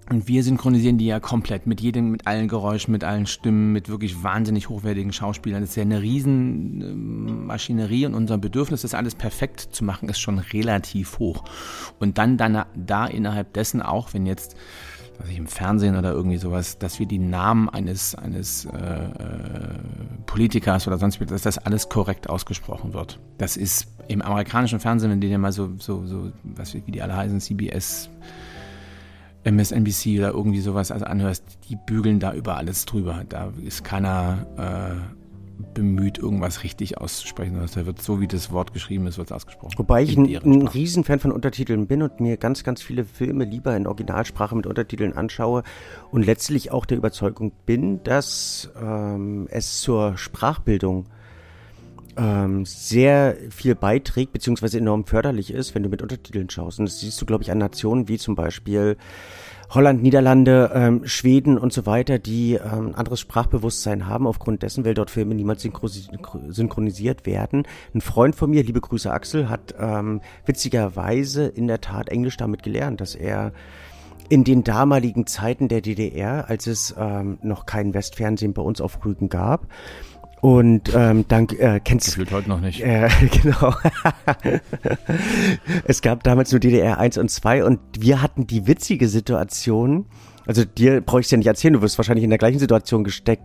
[0.09, 3.89] und wir synchronisieren die ja komplett mit jedem, mit allen Geräuschen, mit allen Stimmen, mit
[3.89, 5.61] wirklich wahnsinnig hochwertigen Schauspielern.
[5.61, 10.19] Das ist ja eine riesen Maschinerie und unser Bedürfnis, das alles perfekt zu machen, ist
[10.19, 11.43] schon relativ hoch.
[11.99, 14.55] Und dann, dann da innerhalb dessen auch, wenn jetzt
[15.19, 19.79] was ich im Fernsehen oder irgendwie sowas, dass wir die Namen eines eines äh, äh,
[20.27, 23.19] Politikers oder sonst was, dass das alles korrekt ausgesprochen wird.
[23.39, 27.01] Das ist im amerikanischen Fernsehen, wenn die ja mal so so so was wie die
[27.01, 28.11] alle heißen, CBS
[29.51, 33.23] MSNBC oder irgendwie sowas also anhörst, die bügeln da über alles drüber.
[33.27, 35.17] Da ist keiner äh,
[35.73, 37.59] bemüht, irgendwas richtig auszusprechen.
[37.73, 39.73] Da wird so, wie das Wort geschrieben ist, wird es ausgesprochen.
[39.77, 43.75] Wobei ich ein, ein Riesenfan von Untertiteln bin und mir ganz, ganz viele Filme lieber
[43.75, 45.63] in Originalsprache mit Untertiteln anschaue
[46.11, 51.05] und letztlich auch der Überzeugung bin, dass ähm, es zur Sprachbildung
[52.17, 56.79] ähm, sehr viel beiträgt, beziehungsweise enorm förderlich ist, wenn du mit Untertiteln schaust.
[56.79, 58.97] Und das siehst du, glaube ich, an Nationen wie zum Beispiel
[59.69, 64.93] Holland, Niederlande, ähm, Schweden und so weiter, die ähm, anderes Sprachbewusstsein haben, aufgrund dessen, weil
[64.93, 67.63] dort Filme niemals synchronisiert werden.
[67.93, 72.63] Ein Freund von mir, liebe Grüße Axel, hat ähm, witzigerweise in der Tat Englisch damit
[72.63, 73.51] gelernt, dass er
[74.29, 79.03] in den damaligen Zeiten der DDR, als es ähm, noch kein Westfernsehen bei uns auf
[79.05, 79.67] Rügen gab,
[80.41, 82.25] und ähm, dann äh, kennst du.
[82.31, 82.81] heute noch nicht.
[82.81, 83.09] Äh,
[83.41, 83.73] genau.
[85.85, 90.05] es gab damals nur DDR 1 und 2 und wir hatten die witzige Situation,
[90.45, 93.43] also dir brauche ich ja nicht erzählen, du wirst wahrscheinlich in der gleichen Situation gesteckt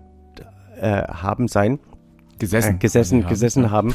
[0.81, 1.79] äh, haben sein
[2.39, 3.95] gesessen, äh, gesessen, gesessen haben,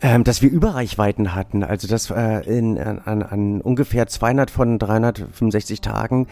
[0.00, 1.62] ähm, dass wir Überreichweiten hatten.
[1.64, 6.26] Also dass äh, in, an, an ungefähr 200 von 365 Tagen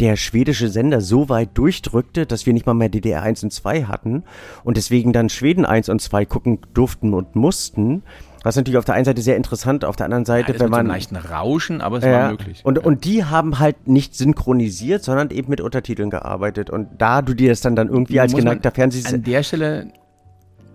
[0.00, 3.84] der schwedische Sender so weit durchdrückte, dass wir nicht mal mehr DDR 1 und 2
[3.84, 4.24] hatten
[4.64, 8.02] und deswegen dann Schweden 1 und 2 gucken durften und mussten.
[8.42, 10.86] Was natürlich auf der einen Seite sehr interessant, auf der anderen Seite, ja, wenn man.
[10.86, 12.60] Mit leichten Rauschen, aber es äh, war möglich.
[12.64, 12.84] Und, ja.
[12.84, 16.68] und die haben halt nicht synchronisiert, sondern eben mit Untertiteln gearbeitet.
[16.68, 19.18] Und da du dir das dann, dann irgendwie als geneigter Fernsehsender.
[19.18, 19.92] An der Stelle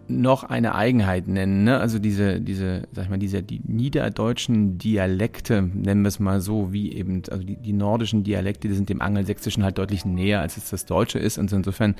[0.09, 1.63] noch eine Eigenheit nennen.
[1.63, 1.79] Ne?
[1.79, 6.71] Also diese, diese, sag ich mal, diese die niederdeutschen Dialekte, nennen wir es mal so,
[6.73, 10.57] wie eben, also die, die nordischen Dialekte, die sind dem Angelsächsischen halt deutlich näher, als
[10.57, 11.37] es das Deutsche ist.
[11.37, 11.95] Und insofern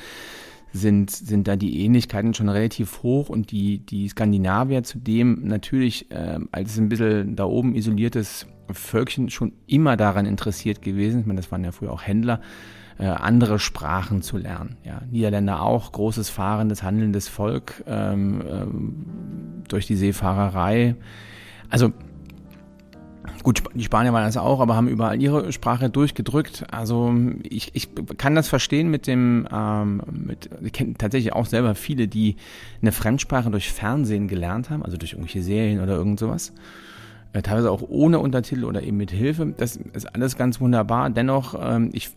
[0.74, 6.40] sind, sind da die Ähnlichkeiten schon relativ hoch und die, die Skandinavier zudem natürlich äh,
[6.52, 11.22] als ein bisschen da oben isoliertes Völkchen schon immer daran interessiert gewesen.
[11.22, 12.42] Ich meine, das waren ja früher auch Händler
[13.00, 14.78] äh, andere Sprachen zu lernen.
[14.84, 19.06] Ja, Niederländer auch, großes fahrendes, handelndes Volk ähm, ähm,
[19.68, 20.96] durch die Seefahrerei.
[21.70, 21.94] Also
[23.44, 26.66] Gut, die Spanier waren das auch, aber haben überall ihre Sprache durchgedrückt.
[26.72, 31.76] Also ich, ich kann das verstehen mit dem, ähm, mit, ich kenne tatsächlich auch selber
[31.76, 32.36] viele, die
[32.82, 36.52] eine Fremdsprache durch Fernsehen gelernt haben, also durch irgendwelche Serien oder irgend sowas.
[37.34, 39.54] Äh, teilweise auch ohne Untertitel oder eben mit Hilfe.
[39.58, 41.10] Das ist alles ganz wunderbar.
[41.10, 42.12] Dennoch, ähm, ich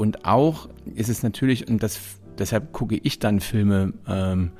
[0.00, 2.00] und auch ist es natürlich, und das,
[2.38, 4.52] deshalb gucke ich dann Filme, ähm,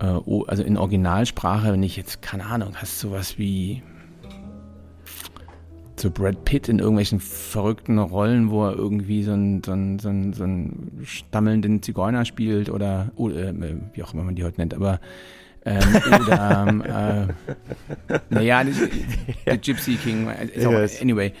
[0.00, 3.82] äh, also in Originalsprache, wenn ich jetzt, keine Ahnung, hast sowas wie
[5.96, 10.10] so Brad Pitt in irgendwelchen verrückten Rollen, wo er irgendwie so einen, so einen, so
[10.10, 14.60] einen, so einen stammelnden Zigeuner spielt oder, oder äh, wie auch immer man die heute
[14.60, 15.00] nennt, aber
[15.64, 15.80] ähm,
[16.20, 21.00] oder ähm, äh, naja, The Gypsy King, yes.
[21.00, 21.32] anyway.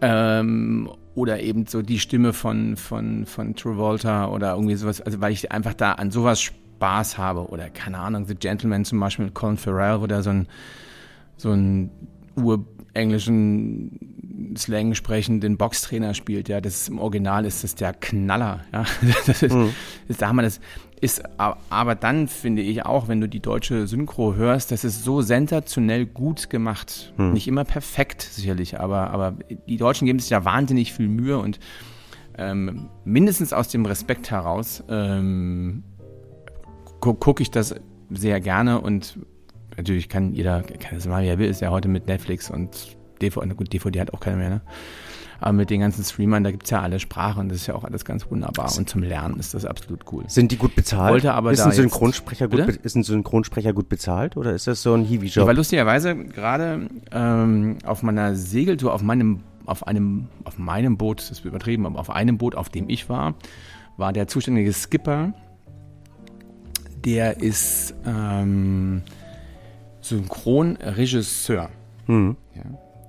[0.00, 5.32] Ähm, oder eben so die Stimme von, von, von Travolta oder irgendwie sowas, also weil
[5.32, 7.48] ich einfach da an sowas Spaß habe.
[7.48, 10.46] Oder keine Ahnung, The Gentleman zum Beispiel mit Colin Farrell, wo der so ein,
[11.36, 11.90] so ein
[12.42, 18.84] urenglischen Slang sprechenden Boxtrainer spielt, ja, das ist im Original ist das der Knaller, ja.
[19.26, 19.70] Das ist, mhm.
[20.08, 20.60] ist, da haben wir das
[21.00, 25.22] ist aber dann finde ich auch, wenn du die deutsche Synchro hörst, das ist so
[25.22, 27.12] sensationell gut gemacht.
[27.16, 27.34] Mhm.
[27.34, 29.34] Nicht immer perfekt sicherlich, aber aber
[29.68, 31.60] die Deutschen geben sich ja wahnsinnig viel Mühe und
[32.36, 35.84] ähm, mindestens aus dem Respekt heraus ähm,
[37.00, 37.74] gu gucke ich das
[38.10, 39.18] sehr gerne und
[39.78, 42.96] natürlich kann jeder, kann das machen, wie er will, ist ja heute mit Netflix und
[43.22, 44.60] DVD, gut, DVD hat auch keiner mehr, ne?
[45.40, 47.76] Aber mit den ganzen Streamern, da gibt es ja alle Sprachen und das ist ja
[47.76, 48.76] auch alles ganz wunderbar.
[48.76, 50.24] Und zum Lernen ist das absolut cool.
[50.26, 51.12] Sind die gut bezahlt?
[51.12, 54.94] Wollte aber ist, ein Synchronsprecher gut, ist ein Synchronsprecher gut bezahlt oder ist das so
[54.94, 55.46] ein Hiwi-Job?
[55.46, 61.30] Weil lustigerweise gerade ähm, auf meiner Segeltour, auf meinem, auf einem, auf meinem Boot, das
[61.30, 63.36] ist übertrieben, aber auf einem Boot, auf dem ich war,
[63.96, 65.34] war der zuständige Skipper,
[67.04, 69.02] der ist ähm,
[70.08, 71.68] Synchronregisseur.
[72.06, 72.36] Mhm.
[72.54, 72.62] Ja,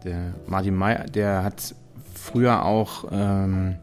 [0.03, 1.75] der Martin May, der hat
[2.13, 3.75] früher auch, ähm,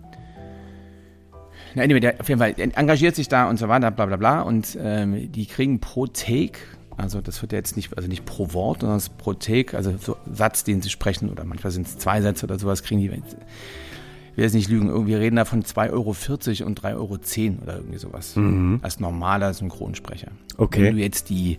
[1.75, 4.43] na, anyway, der auf jeden Fall engagiert sich da und so weiter, bla bla bla.
[4.43, 6.59] Und ähm, die kriegen pro Take,
[6.97, 10.17] also das wird ja jetzt nicht, also nicht pro Wort, sondern pro Take, also so
[10.33, 14.37] Satz, den sie sprechen, oder manchmal sind es zwei Sätze oder sowas, kriegen die, ich
[14.37, 17.19] will jetzt nicht lügen, wir reden da von 2,40 Euro und 3,10 Euro
[17.63, 18.37] oder irgendwie sowas.
[18.37, 18.81] Mhm.
[18.83, 20.29] Als normaler Synchronsprecher.
[20.59, 20.83] Okay.
[20.83, 21.59] Wenn du jetzt die,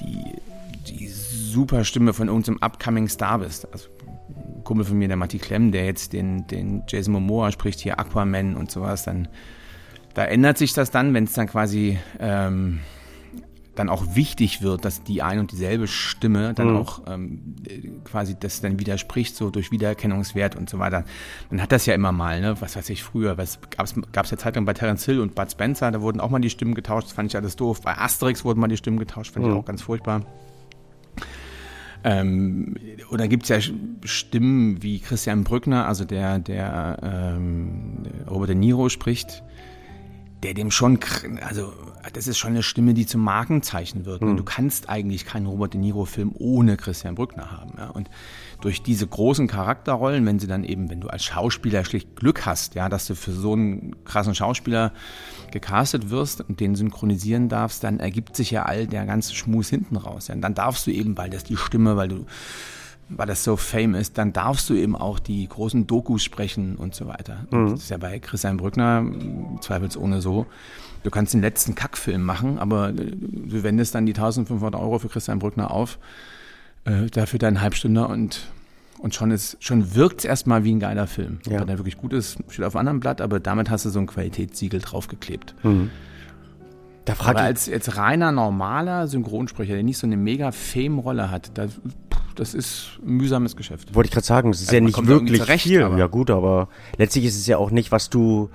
[0.00, 0.24] die
[0.86, 3.70] die super Stimme von irgendeinem upcoming Star bist.
[3.72, 3.88] Also
[4.28, 7.98] ein Kumpel von mir, der Matti Klemm, der jetzt den, den Jason Momoa spricht, hier
[7.98, 9.28] Aquaman und sowas, dann
[10.14, 12.80] da ändert sich das dann, wenn es dann quasi ähm,
[13.74, 16.76] dann auch wichtig wird, dass die ein und dieselbe Stimme dann mhm.
[16.76, 17.56] auch ähm,
[18.04, 21.04] quasi das dann widerspricht, so durch Wiedererkennungswert und so weiter.
[21.50, 22.60] Man hat das ja immer mal, ne?
[22.60, 25.50] Was weiß ich, früher, was gab es ja Zeit lang bei Terence Hill und Bud
[25.50, 27.80] Spencer, da wurden auch mal die Stimmen getauscht, das fand ich alles doof.
[27.82, 29.52] Bei Asterix wurden mal die Stimmen getauscht, fand mhm.
[29.52, 30.22] ich auch ganz furchtbar.
[32.04, 32.76] Ähm,
[33.10, 33.58] oder gibt es ja
[34.04, 39.42] Stimmen wie Christian Brückner, also der, der ähm, Robert De Niro spricht,
[40.42, 40.98] der dem schon,
[41.40, 41.72] also
[42.12, 44.20] das ist schon eine Stimme, die zum Markenzeichen wird.
[44.20, 44.36] Mhm.
[44.36, 47.72] Du kannst eigentlich keinen Robert De Niro-Film ohne Christian Brückner haben.
[47.78, 47.88] Ja?
[47.88, 48.10] Und
[48.60, 52.74] durch diese großen Charakterrollen, wenn sie dann eben, wenn du als Schauspieler schlicht Glück hast,
[52.74, 54.92] ja, dass du für so einen krassen Schauspieler
[55.50, 59.96] gecastet wirst und den synchronisieren darfst, dann ergibt sich ja all der ganze Schmus hinten
[59.96, 60.28] raus.
[60.28, 60.34] Ja.
[60.34, 62.26] Und dann darfst du eben, weil das die Stimme, weil du
[63.08, 66.94] weil das so fame ist, dann darfst du eben auch die großen Dokus sprechen und
[66.94, 67.46] so weiter.
[67.50, 67.70] Mhm.
[67.70, 69.04] Das ist ja bei Christian Brückner
[69.60, 70.46] zweifelsohne so.
[71.02, 75.38] Du kannst den letzten Kackfilm machen, aber du wendest dann die 1500 Euro für Christian
[75.38, 75.98] Brückner auf,
[76.84, 78.48] äh, dafür deinen Halbstünder und
[79.04, 81.38] und schon ist, schon wirkt es erstmal wie ein geiler Film.
[81.46, 81.60] Ja.
[81.60, 83.98] Wenn er wirklich gut ist, steht auf einem anderen Blatt, aber damit hast du so
[83.98, 85.54] ein Qualitätssiegel draufgeklebt.
[85.62, 85.90] Mhm.
[87.04, 91.72] Da aber als jetzt reiner, normaler Synchronsprecher, der nicht so eine mega Fame-Rolle hat, das,
[92.34, 93.94] das ist ein mühsames Geschäft.
[93.94, 95.80] Wollte ich gerade sagen, es ist also ja nicht wirklich zurecht, viel.
[95.80, 98.48] Ja gut, aber letztlich ist es ja auch nicht, was du,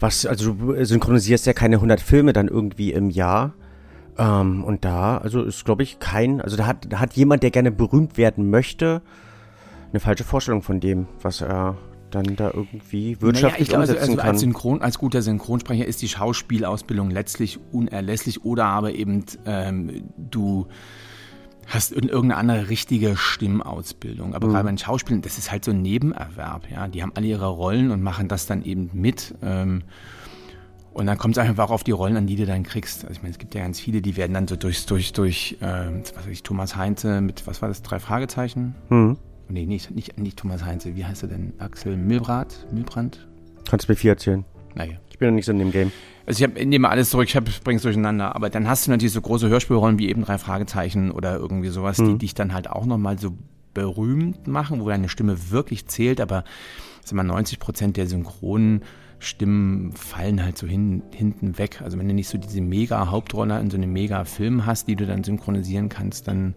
[0.00, 3.54] was, also du synchronisierst ja keine 100 Filme dann irgendwie im Jahr.
[4.18, 7.50] Ähm, und da, also ist glaube ich kein, also da hat, da hat jemand, der
[7.50, 9.02] gerne berühmt werden möchte,
[9.90, 11.76] eine falsche Vorstellung von dem, was er
[12.10, 16.02] dann da irgendwie wirtschaftlich naja, ich umsetzen also, also Als, Synchron, als guter Synchronsprecher ist
[16.02, 20.66] die Schauspielausbildung letztlich unerlässlich oder aber eben ähm, du
[21.68, 24.34] hast irgendeine andere richtige Stimmausbildung.
[24.34, 24.52] Aber mhm.
[24.52, 26.70] gerade beim Schauspielen, das ist halt so ein Nebenerwerb.
[26.70, 29.34] Ja, die haben alle ihre Rollen und machen das dann eben mit.
[29.42, 29.82] Ähm,
[30.98, 33.04] und dann kommt es einfach auf die Rollen an, die du dann kriegst.
[33.04, 35.56] Also ich meine, es gibt ja ganz viele, die werden dann so durch, durch, durch,
[35.60, 35.64] äh,
[36.16, 38.74] was weiß ich, Thomas Heinze mit, was war das, drei Fragezeichen?
[38.88, 39.16] Mhm.
[39.48, 40.96] Nee, nicht, nicht, nicht Thomas Heinze.
[40.96, 41.52] Wie heißt er denn?
[41.58, 42.66] Axel Milbrat?
[42.72, 43.28] Milbrand?
[43.70, 44.44] Kannst du mir viel erzählen.
[44.74, 44.94] Naja.
[45.08, 45.92] Ich bin noch nicht so in dem Game.
[46.26, 48.34] Also ich, hab, nehme alles zurück, ich bringe es durcheinander.
[48.34, 51.98] Aber dann hast du natürlich so große Hörspielrollen wie eben drei Fragezeichen oder irgendwie sowas,
[51.98, 52.06] mhm.
[52.06, 53.38] die dich dann halt auch nochmal so
[53.72, 56.20] berühmt machen, wo deine Stimme wirklich zählt.
[56.20, 56.42] Aber
[57.04, 58.82] sag mal, 90 Prozent der synchronen
[59.18, 61.80] Stimmen fallen halt so hin, hinten weg.
[61.82, 64.96] Also wenn du nicht so diese mega Hauptrolle in so einem mega Film hast, die
[64.96, 66.54] du dann synchronisieren kannst, dann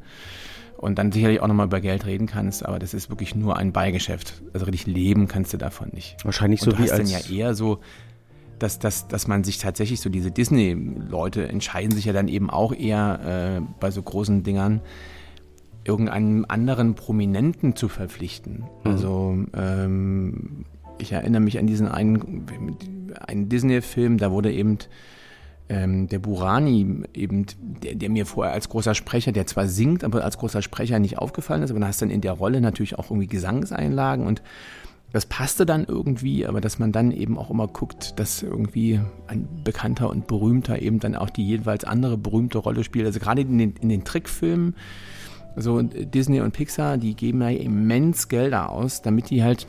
[0.78, 3.72] und dann sicherlich auch nochmal über Geld reden kannst, aber das ist wirklich nur ein
[3.72, 4.42] Beigeschäft.
[4.52, 6.18] Also richtig leben kannst du davon nicht.
[6.24, 7.80] Wahrscheinlich und so du wie hast als dann ja eher so,
[8.58, 12.74] dass, dass, dass man sich tatsächlich so diese Disney-Leute entscheiden sich ja dann eben auch
[12.74, 14.82] eher äh, bei so großen Dingern
[15.84, 18.66] irgendeinem anderen Prominenten zu verpflichten.
[18.84, 18.92] Mhm.
[18.92, 20.66] Also ähm,
[21.02, 22.46] ich erinnere mich an diesen einen,
[23.28, 24.78] einen Disney-Film, da wurde eben
[25.70, 27.46] ähm, der Burani eben,
[27.84, 31.18] der, der, mir vorher als großer Sprecher, der zwar singt, aber als großer Sprecher nicht
[31.18, 34.42] aufgefallen ist, aber dann hast dann in der Rolle natürlich auch irgendwie Gesangseinlagen und
[35.14, 39.48] das passte dann irgendwie, aber dass man dann eben auch immer guckt, dass irgendwie ein
[39.64, 43.06] bekannter und berühmter eben dann auch die jeweils andere berühmte Rolle spielt.
[43.06, 44.76] Also gerade in den, in den Trickfilmen,
[45.58, 49.68] so Disney und Pixar, die geben ja immens Gelder aus, damit die halt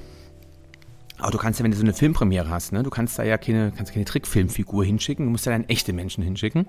[1.22, 3.38] aber du kannst ja, wenn du so eine Filmpremiere hast, ne, du kannst da ja
[3.38, 6.66] keine, kannst keine Trickfilmfigur hinschicken, du musst ja dann echte Menschen hinschicken.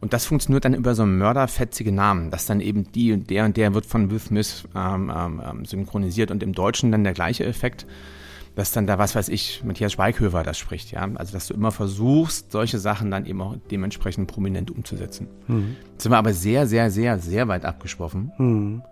[0.00, 3.56] Und das funktioniert dann über so mörderfetzige Namen, dass dann eben die und der und
[3.56, 7.44] der wird von Will Smith ähm, ähm, ähm, synchronisiert und im Deutschen dann der gleiche
[7.44, 7.84] Effekt,
[8.54, 11.08] dass dann da, was weiß ich, Matthias Schweighöfer das spricht, ja.
[11.16, 15.28] Also dass du immer versuchst, solche Sachen dann eben auch dementsprechend prominent umzusetzen.
[15.48, 15.76] Mhm.
[15.92, 18.32] Jetzt sind wir aber sehr, sehr, sehr, sehr weit abgesprochen.
[18.38, 18.82] Mhm.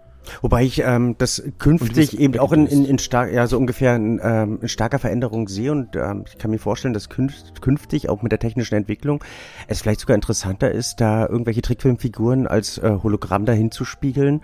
[0.42, 4.20] Wobei ich ähm, das künftig eben auch in, in, in stark, ja, so ungefähr in,
[4.22, 8.32] ähm, in starker Veränderung sehe und ähm, ich kann mir vorstellen, dass künftig auch mit
[8.32, 9.22] der technischen Entwicklung
[9.68, 14.42] es vielleicht sogar interessanter ist, da irgendwelche Trickfilmfiguren als äh, Hologramm dahin zu spiegeln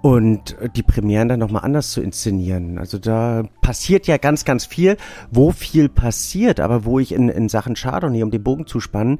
[0.00, 2.78] und die Premieren dann nochmal anders zu inszenieren.
[2.78, 4.96] Also da passiert ja ganz, ganz viel.
[5.30, 9.18] Wo viel passiert, aber wo ich in, in Sachen Chardonnay, um den Bogen zu spannen,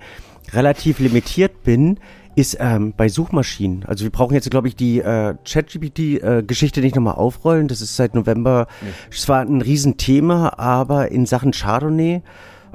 [0.53, 1.99] relativ limitiert bin,
[2.39, 3.85] ist ähm, bei Suchmaschinen.
[3.85, 7.67] Also wir brauchen jetzt, glaube ich, die äh, ChatGPT-Geschichte äh, nicht nochmal aufrollen.
[7.67, 8.69] Das ist seit November
[9.11, 9.29] es nee.
[9.29, 12.23] war ein Riesenthema, aber in Sachen Chardonnay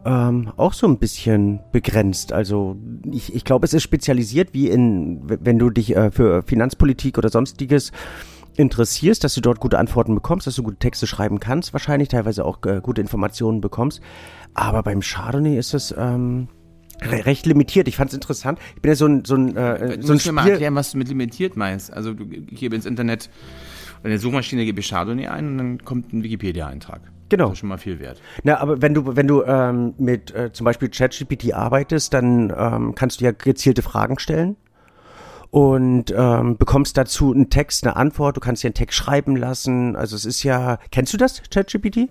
[0.03, 2.33] ähm, auch so ein bisschen begrenzt.
[2.33, 2.75] Also
[3.09, 7.29] ich, ich glaube, es ist spezialisiert, wie in, wenn du dich äh, für Finanzpolitik oder
[7.29, 7.93] sonstiges
[8.57, 12.43] interessierst, dass du dort gute Antworten bekommst, dass du gute Texte schreiben kannst, wahrscheinlich teilweise
[12.43, 14.01] auch äh, gute Informationen bekommst.
[14.53, 16.49] Aber beim Chardonnay ist es ähm,
[17.11, 17.87] recht limitiert.
[17.87, 18.59] Ich fand es interessant.
[18.75, 20.31] Ich bin ja so ein so ein äh, so ein Spiel.
[20.31, 21.91] mal erklären, was du mit limitiert meinst.
[21.91, 23.29] Also du gebe ins Internet
[24.03, 27.01] in der Suchmaschine gebe ich Chardonnay ein und dann kommt ein Wikipedia-Eintrag.
[27.29, 27.45] Genau.
[27.45, 28.21] Das ist schon mal viel wert.
[28.43, 32.95] Na, aber wenn du wenn du ähm, mit äh, zum Beispiel ChatGPT arbeitest, dann ähm,
[32.95, 34.57] kannst du ja gezielte Fragen stellen
[35.49, 38.35] und ähm, bekommst dazu einen Text, eine Antwort.
[38.35, 39.95] Du kannst dir einen Text schreiben lassen.
[39.95, 40.77] Also es ist ja.
[40.91, 42.09] Kennst du das ChatGPT?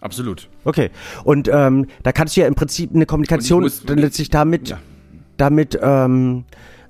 [0.00, 0.48] Absolut.
[0.64, 0.90] Okay.
[1.24, 4.78] Und ähm, da kannst du ja im Prinzip eine Kommunikation muss, dann letztlich damit, ja.
[5.36, 6.44] damit ähm,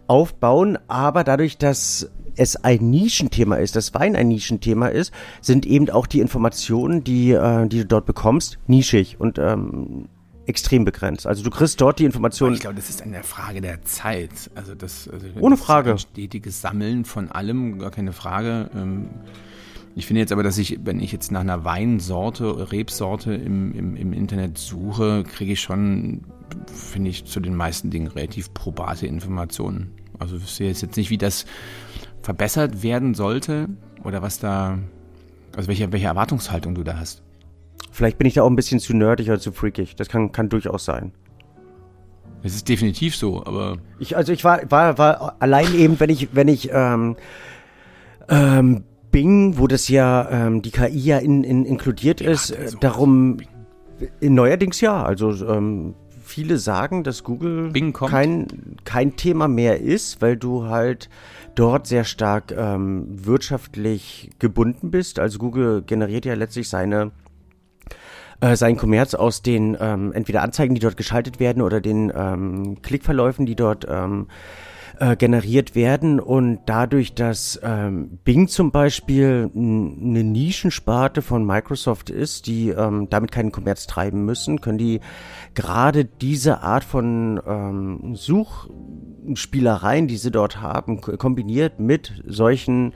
[0.06, 5.90] aufbauen, aber dadurch, dass es ein Nischenthema ist, das Wein ein Nischenthema ist, sind eben
[5.90, 10.08] auch die Informationen, die, äh, die du dort bekommst, nischig und ähm,
[10.46, 11.26] extrem begrenzt.
[11.26, 12.54] Also du kriegst dort die Informationen.
[12.54, 14.30] Ich glaube, das ist eine Frage der Zeit.
[14.54, 15.92] Also das also ohne Frage.
[15.92, 18.70] Ein stetiges Sammeln von allem, gar keine Frage.
[18.74, 19.10] Ähm,
[19.98, 23.96] ich finde jetzt aber, dass ich, wenn ich jetzt nach einer Weinsorte, Rebsorte im, im,
[23.96, 26.22] im Internet suche, kriege ich schon,
[26.72, 29.90] finde ich, zu den meisten Dingen relativ probate Informationen.
[30.20, 31.46] Also ich sehe jetzt nicht, wie das
[32.22, 33.68] verbessert werden sollte
[34.04, 34.78] oder was da,
[35.56, 37.24] also welche, welche Erwartungshaltung du da hast.
[37.90, 39.96] Vielleicht bin ich da auch ein bisschen zu nerdig oder zu freakig.
[39.96, 41.10] Das kann, kann durchaus sein.
[42.44, 43.78] Es ist definitiv so, aber.
[43.98, 47.16] Ich, also ich war, war, war allein eben, wenn ich, wenn ich ähm,
[48.28, 52.70] ähm, Bing, wo das ja ähm, die KI ja in, in inkludiert ja, ist, äh,
[52.80, 53.38] darum
[54.20, 55.02] in, neuerdings ja.
[55.02, 58.46] Also ähm, viele sagen, dass Google kein,
[58.84, 61.08] kein Thema mehr ist, weil du halt
[61.54, 65.18] dort sehr stark ähm, wirtschaftlich gebunden bist.
[65.18, 67.10] Also Google generiert ja letztlich seine
[68.40, 72.80] äh, seinen Kommerz aus den ähm, entweder Anzeigen, die dort geschaltet werden oder den ähm,
[72.82, 74.28] Klickverläufen, die dort ähm,
[75.00, 82.46] äh, generiert werden und dadurch, dass ähm, Bing zum Beispiel eine Nischensparte von Microsoft ist,
[82.46, 85.00] die ähm, damit keinen Kommerz treiben müssen, können die
[85.54, 92.92] gerade diese Art von ähm, Suchspielereien, die sie dort haben, kombiniert mit solchen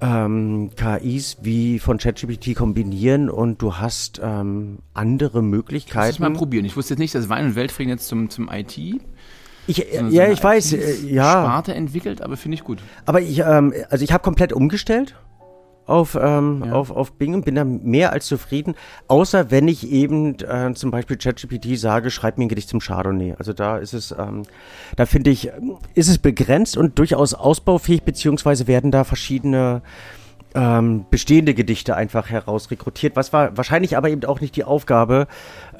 [0.00, 6.14] ähm, KIs wie von ChatGPT kombinieren und du hast ähm, andere Möglichkeiten.
[6.14, 6.64] Ich muss mal probieren.
[6.64, 8.78] Ich wusste jetzt nicht, dass Wein und Weltfrieden jetzt zum, zum IT
[9.66, 11.30] ich, so ja, ich weiß, äh, ja.
[11.30, 12.78] Sparte entwickelt, aber finde ich gut.
[13.04, 15.14] Aber ich, ähm, also ich habe komplett umgestellt
[15.86, 16.72] auf, ähm, ja.
[16.72, 18.74] auf, auf Bing und bin da mehr als zufrieden,
[19.08, 23.34] außer wenn ich eben äh, zum Beispiel ChatGPT sage, schreib mir ein Gedicht zum Chardonnay.
[23.38, 24.42] Also da ist es, ähm,
[24.96, 25.50] da finde ich,
[25.94, 29.82] ist es begrenzt und durchaus ausbaufähig, beziehungsweise werden da verschiedene
[30.54, 35.26] ähm, bestehende Gedichte einfach herausrekrutiert, was war wahrscheinlich aber eben auch nicht die Aufgabe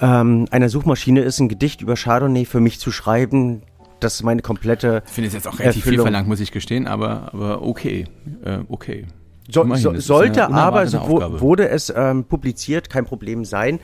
[0.01, 3.63] ähm, einer Suchmaschine ist, ein Gedicht über Chardonnay für mich zu schreiben,
[4.01, 5.03] das ist meine komplette.
[5.07, 5.99] Ich finde es jetzt auch relativ Erfüllung.
[5.99, 8.07] viel verlangt, muss ich gestehen, aber, aber okay.
[8.45, 9.07] Äh, okay.
[9.49, 13.79] So, so, sollte aber, so wo, wurde es ähm, publiziert, kein Problem sein.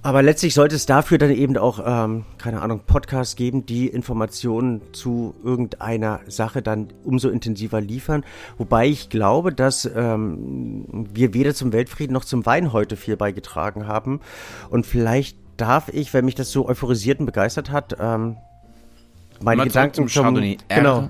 [0.00, 4.80] Aber letztlich sollte es dafür dann eben auch, ähm, keine Ahnung, Podcasts geben, die Informationen
[4.92, 8.24] zu irgendeiner Sache dann umso intensiver liefern.
[8.58, 13.88] Wobei ich glaube, dass ähm, wir weder zum Weltfrieden noch zum Wein heute viel beigetragen
[13.88, 14.20] haben.
[14.70, 18.36] Und vielleicht darf ich, wenn mich das so euphorisiert und begeistert hat, ähm,
[19.42, 21.08] meine Gedanken zum, Chardonnay genau,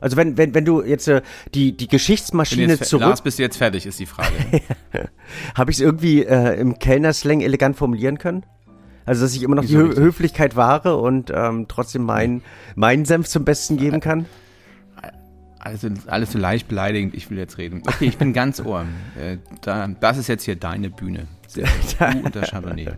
[0.00, 1.22] Also wenn, wenn, wenn du jetzt äh,
[1.54, 3.06] die, die Geschichtsmaschine jetzt, zurück...
[3.06, 4.32] Lars, bist du jetzt fertig, ist die Frage.
[5.54, 8.44] Habe ich es irgendwie äh, im Kellnerslang elegant formulieren können?
[9.04, 10.02] Also dass ich immer noch Wieso die Hö?
[10.02, 12.42] Höflichkeit wahre und ähm, trotzdem meinen
[12.74, 14.26] meinen Senf zum Besten geben kann?
[15.60, 17.82] Alles, so- alles so leicht beleidigend, ich will jetzt reden.
[17.86, 18.84] Okay, ich bin ganz ohr.
[19.20, 21.26] Äh, da, das ist jetzt hier deine Bühne.
[21.54, 21.62] Du
[22.24, 22.88] und der Chardonnay.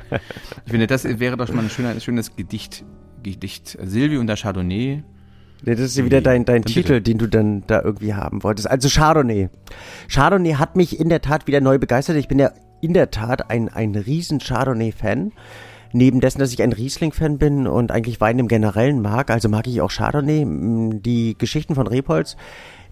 [0.65, 2.85] Ich finde, das wäre doch mal ein schöner, schönes Gedicht.
[3.23, 3.79] Gedicht.
[3.83, 5.03] Silvi und der Chardonnay.
[5.65, 7.03] Nee, das ist ja wieder dein, dein Titel, bitte.
[7.03, 8.71] den du dann da irgendwie haben wolltest.
[8.71, 9.49] Also Chardonnay.
[10.09, 12.17] Chardonnay hat mich in der Tat wieder neu begeistert.
[12.17, 15.33] Ich bin ja in der Tat ein, ein riesen Chardonnay-Fan.
[15.93, 19.67] Neben dessen, dass ich ein Riesling-Fan bin und eigentlich Wein im Generellen mag, also mag
[19.67, 20.45] ich auch Chardonnay.
[21.01, 22.37] Die Geschichten von Rebholz,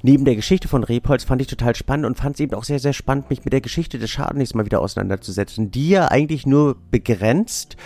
[0.03, 2.79] neben der Geschichte von Rebholz fand ich total spannend und fand es eben auch sehr,
[2.79, 6.77] sehr spannend, mich mit der Geschichte des Chardonnays mal wieder auseinanderzusetzen, die ja eigentlich nur
[6.91, 7.77] begrenzt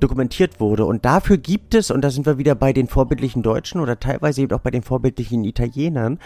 [0.00, 0.84] dokumentiert wurde.
[0.84, 4.42] Und dafür gibt es, und da sind wir wieder bei den vorbildlichen Deutschen oder teilweise
[4.42, 6.18] eben auch bei den vorbildlichen Italienern,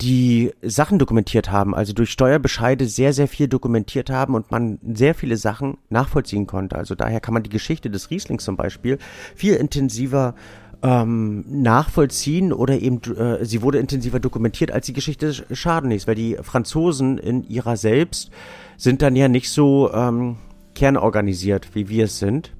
[0.00, 5.14] die Sachen dokumentiert haben, also durch Steuerbescheide sehr, sehr viel dokumentiert haben und man sehr
[5.14, 6.76] viele Sachen nachvollziehen konnte.
[6.76, 8.98] Also daher kann man die Geschichte des Rieslings zum Beispiel
[9.34, 10.34] viel intensiver
[10.82, 16.36] ähm, nachvollziehen oder eben, äh, sie wurde intensiver dokumentiert als die Geschichte Chardonnays, weil die
[16.40, 18.30] Franzosen in ihrer selbst
[18.76, 20.36] sind dann ja nicht so ähm,
[20.74, 22.52] kernorganisiert, wie wir es sind.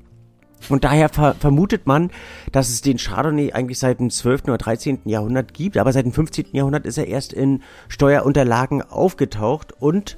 [0.68, 2.10] Und daher ver vermutet man,
[2.50, 4.44] dass es den Chardonnay eigentlich seit dem 12.
[4.44, 5.00] oder 13.
[5.04, 6.46] Jahrhundert gibt, aber seit dem 15.
[6.52, 10.16] Jahrhundert ist er erst in Steuerunterlagen aufgetaucht und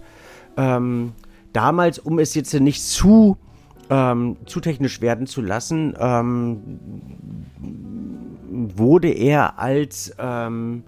[0.56, 1.12] ähm,
[1.52, 3.36] damals, um es jetzt nicht zu,
[3.90, 6.62] ähm, zu technisch werden zu lassen, ähm,
[8.76, 10.84] wurde er als, ähm,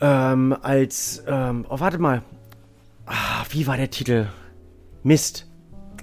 [0.00, 2.22] ähm, als, ähm, oh, warte mal,
[3.06, 4.26] ah, wie war der Titel?
[5.02, 5.46] Mist.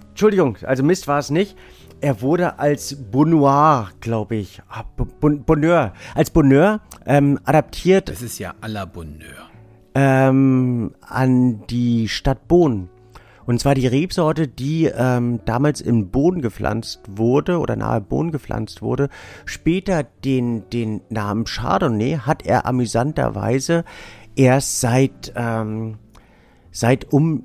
[0.09, 1.57] Entschuldigung, also Mist war es nicht.
[2.01, 4.83] Er wurde als Bonnoir, glaube ich, ah,
[5.19, 9.49] Bon- Bonheur, als Bonheur ähm, adaptiert Das ist ja à la Bonheur.
[9.97, 12.89] an die Stadt Bonn.
[13.45, 18.81] Und zwar die Rebsorte, die ähm, damals in Bonn gepflanzt wurde oder nahe Bonn gepflanzt
[18.81, 19.09] wurde.
[19.45, 23.85] Später den, den Namen Chardonnay hat er amüsanterweise
[24.35, 25.97] erst seit, ähm,
[26.71, 27.43] seit um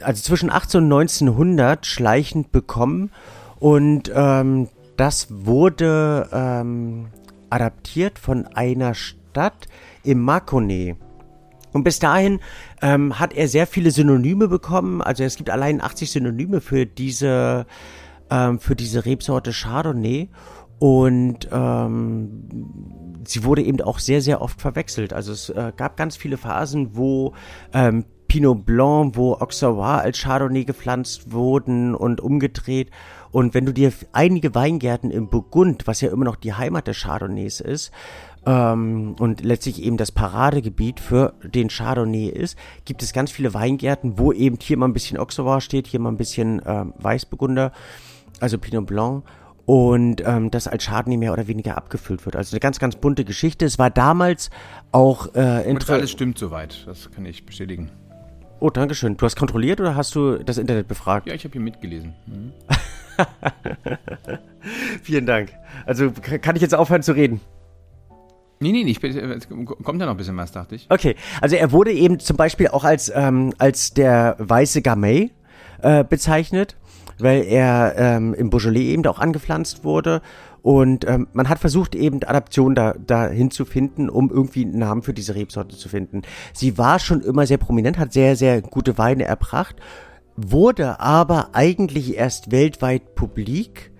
[0.00, 3.10] also zwischen 18 und 1900 schleichend bekommen
[3.60, 7.06] und ähm, das wurde ähm,
[7.50, 9.68] adaptiert von einer Stadt
[10.02, 10.96] im Makone.
[11.72, 12.40] Und bis dahin
[12.80, 15.02] ähm, hat er sehr viele Synonyme bekommen.
[15.02, 17.66] Also es gibt allein 80 Synonyme für diese,
[18.30, 20.28] ähm, für diese Rebsorte Chardonnay.
[20.78, 25.12] Und ähm, sie wurde eben auch sehr, sehr oft verwechselt.
[25.12, 27.34] Also es äh, gab ganz viele Phasen, wo
[27.72, 32.90] ähm, Pinot Blanc, wo Auxerrois als Chardonnay gepflanzt wurden und umgedreht.
[33.30, 37.02] Und wenn du dir einige Weingärten im Burgund, was ja immer noch die Heimat des
[37.02, 37.92] Chardonnays ist,
[38.46, 44.18] ähm, und letztlich eben das Paradegebiet für den Chardonnay ist, gibt es ganz viele Weingärten,
[44.18, 47.72] wo eben hier mal ein bisschen Auxerrois steht, hier mal ein bisschen ähm, Weißburgunder,
[48.40, 49.24] also Pinot Blanc
[49.64, 52.34] und ähm, das als Chardonnay mehr oder weniger abgefüllt wird.
[52.36, 53.64] Also eine ganz, ganz bunte Geschichte.
[53.64, 54.50] Es war damals
[54.90, 56.00] auch äh, interessant.
[56.00, 57.90] alles stimmt soweit, das kann ich bestätigen.
[58.58, 59.16] Oh, danke schön.
[59.16, 61.26] Du hast kontrolliert oder hast du das Internet befragt?
[61.26, 62.14] Ja, ich habe hier mitgelesen.
[62.26, 62.52] Mhm.
[65.02, 65.52] Vielen Dank.
[65.84, 67.40] Also kann ich jetzt aufhören zu reden?
[68.62, 70.86] Nee, nee, nee, es kommt ja noch ein bisschen was, dachte ich.
[70.88, 75.32] Okay, also er wurde eben zum Beispiel auch als, ähm, als der weiße Gamay
[75.82, 76.76] äh, bezeichnet,
[77.18, 80.22] weil er ähm, im Beaujolais eben auch angepflanzt wurde.
[80.62, 85.02] Und ähm, man hat versucht, eben Adaptionen da, dahin zu finden, um irgendwie einen Namen
[85.02, 86.22] für diese Rebsorte zu finden.
[86.52, 89.76] Sie war schon immer sehr prominent, hat sehr, sehr gute Weine erbracht,
[90.36, 93.91] wurde aber eigentlich erst weltweit publik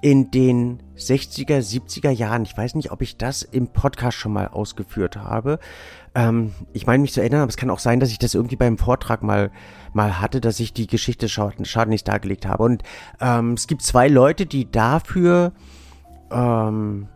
[0.00, 2.42] in den 60er, 70er Jahren.
[2.42, 5.58] Ich weiß nicht, ob ich das im Podcast schon mal ausgeführt habe.
[6.14, 8.56] Ähm, ich meine mich zu erinnern, aber es kann auch sein, dass ich das irgendwie
[8.56, 9.50] beim Vortrag mal,
[9.92, 12.62] mal hatte, dass ich die Geschichte Chardonnays dargelegt habe.
[12.62, 12.82] Und
[13.20, 15.52] ähm, es gibt zwei Leute, die dafür
[16.30, 17.08] ähm,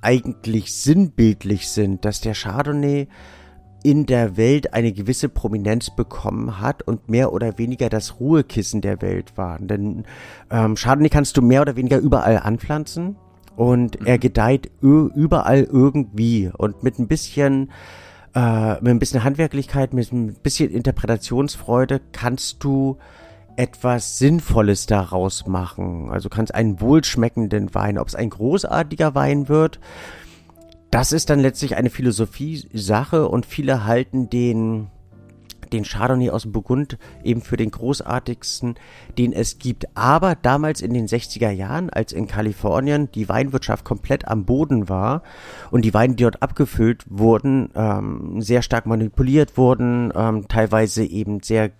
[0.00, 3.08] eigentlich sinnbildlich sind, dass der Chardonnay
[3.86, 9.00] in der Welt eine gewisse Prominenz bekommen hat und mehr oder weniger das Ruhekissen der
[9.00, 9.60] Welt war.
[9.60, 10.06] Denn
[10.50, 13.14] ähm, Chardonnay kannst du mehr oder weniger überall anpflanzen
[13.54, 17.70] und er gedeiht überall irgendwie und mit ein bisschen
[18.34, 22.98] äh, mit ein bisschen Handwerklichkeit, mit ein bisschen Interpretationsfreude kannst du
[23.54, 26.10] etwas Sinnvolles daraus machen.
[26.10, 29.78] Also kannst einen wohlschmeckenden Wein, ob es ein großartiger Wein wird,
[30.96, 34.86] das ist dann letztlich eine Philosophie-Sache und viele halten den,
[35.76, 38.74] den Chardonnay aus Burgund eben für den großartigsten,
[39.18, 39.86] den es gibt.
[39.96, 45.22] Aber damals in den 60er Jahren, als in Kalifornien die Weinwirtschaft komplett am Boden war
[45.70, 51.40] und die Weine, die dort abgefüllt wurden, ähm, sehr stark manipuliert wurden, ähm, teilweise eben
[51.42, 51.70] sehr,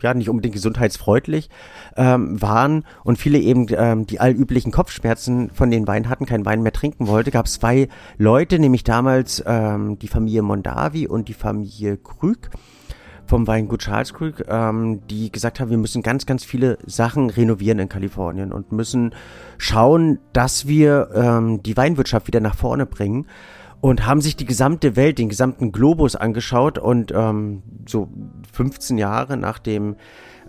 [0.00, 1.50] ja, nicht unbedingt gesundheitsfreundlich
[1.96, 6.62] ähm, waren und viele eben ähm, die allüblichen Kopfschmerzen von den Weinen hatten, keinen Wein
[6.62, 7.88] mehr trinken wollte, gab es zwei
[8.18, 12.50] Leute, nämlich damals ähm, die Familie Mondavi und die Familie Krüg
[13.26, 17.78] vom Weingut Charles Creek, ähm, die gesagt haben, wir müssen ganz, ganz viele Sachen renovieren
[17.78, 19.14] in Kalifornien und müssen
[19.58, 23.26] schauen, dass wir ähm, die Weinwirtschaft wieder nach vorne bringen
[23.80, 28.08] und haben sich die gesamte Welt, den gesamten Globus angeschaut und ähm, so
[28.52, 29.96] 15 Jahre nach dem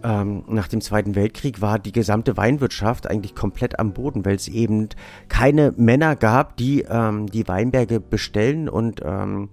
[0.03, 4.47] ähm, nach dem Zweiten Weltkrieg war die gesamte Weinwirtschaft eigentlich komplett am Boden, weil es
[4.47, 4.89] eben
[5.29, 9.49] keine Männer gab, die ähm, die Weinberge bestellen und ähm,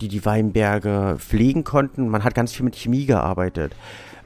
[0.00, 2.08] die die Weinberge pflegen konnten.
[2.08, 3.74] Man hat ganz viel mit Chemie gearbeitet.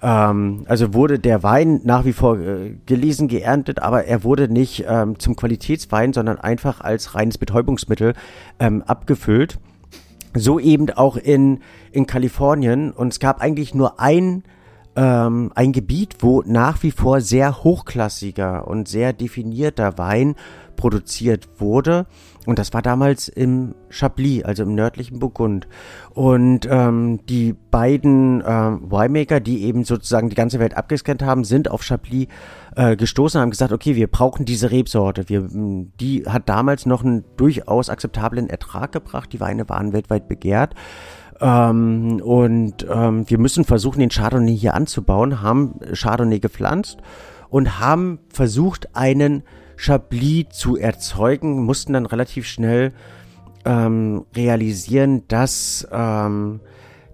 [0.02, 4.84] Ähm, also wurde der Wein nach wie vor äh, gelesen, geerntet, aber er wurde nicht
[4.88, 8.14] ähm, zum Qualitätswein, sondern einfach als reines Betäubungsmittel
[8.58, 9.58] ähm, abgefüllt.
[10.34, 11.60] So eben auch in,
[11.90, 12.92] in Kalifornien.
[12.92, 14.44] Und es gab eigentlich nur ein
[14.98, 20.34] ähm, ein Gebiet, wo nach wie vor sehr hochklassiger und sehr definierter Wein
[20.76, 22.06] produziert wurde.
[22.48, 25.68] Und das war damals im Chablis, also im nördlichen Burgund.
[26.14, 31.70] Und ähm, die beiden ähm, Winemaker, die eben sozusagen die ganze Welt abgescannt haben, sind
[31.70, 32.28] auf Chablis
[32.74, 35.28] äh, gestoßen haben gesagt, okay, wir brauchen diese Rebsorte.
[35.28, 35.46] Wir,
[36.00, 39.30] die hat damals noch einen durchaus akzeptablen Ertrag gebracht.
[39.34, 40.74] Die Weine waren weltweit begehrt.
[41.42, 46.96] Ähm, und ähm, wir müssen versuchen, den Chardonnay hier anzubauen, haben Chardonnay gepflanzt
[47.50, 49.42] und haben versucht, einen
[49.78, 52.92] Chablis zu erzeugen, mussten dann relativ schnell
[53.64, 56.60] ähm, realisieren, dass, ähm,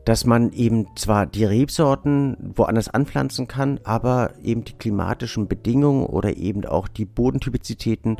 [0.07, 6.39] dass man eben zwar die Rebsorten woanders anpflanzen kann, aber eben die klimatischen Bedingungen oder
[6.39, 8.17] eben auch die Bodentypizitäten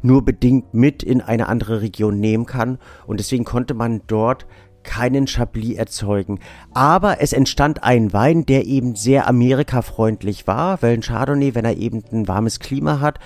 [0.00, 2.78] nur bedingt mit in eine andere Region nehmen kann.
[3.06, 4.46] Und deswegen konnte man dort
[4.84, 6.38] keinen Chablis erzeugen.
[6.72, 11.76] Aber es entstand ein Wein, der eben sehr amerikafreundlich war, weil ein Chardonnay, wenn er
[11.76, 13.18] eben ein warmes Klima hat,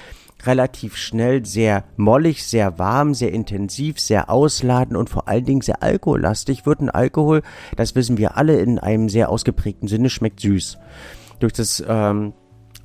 [0.47, 5.83] relativ schnell sehr mollig, sehr warm, sehr intensiv, sehr ausladend und vor allen Dingen sehr
[5.83, 6.81] alkohollastig wird.
[6.81, 7.43] Ein Alkohol,
[7.77, 10.79] das wissen wir alle, in einem sehr ausgeprägten Sinne schmeckt süß.
[11.41, 12.33] Durch das ähm,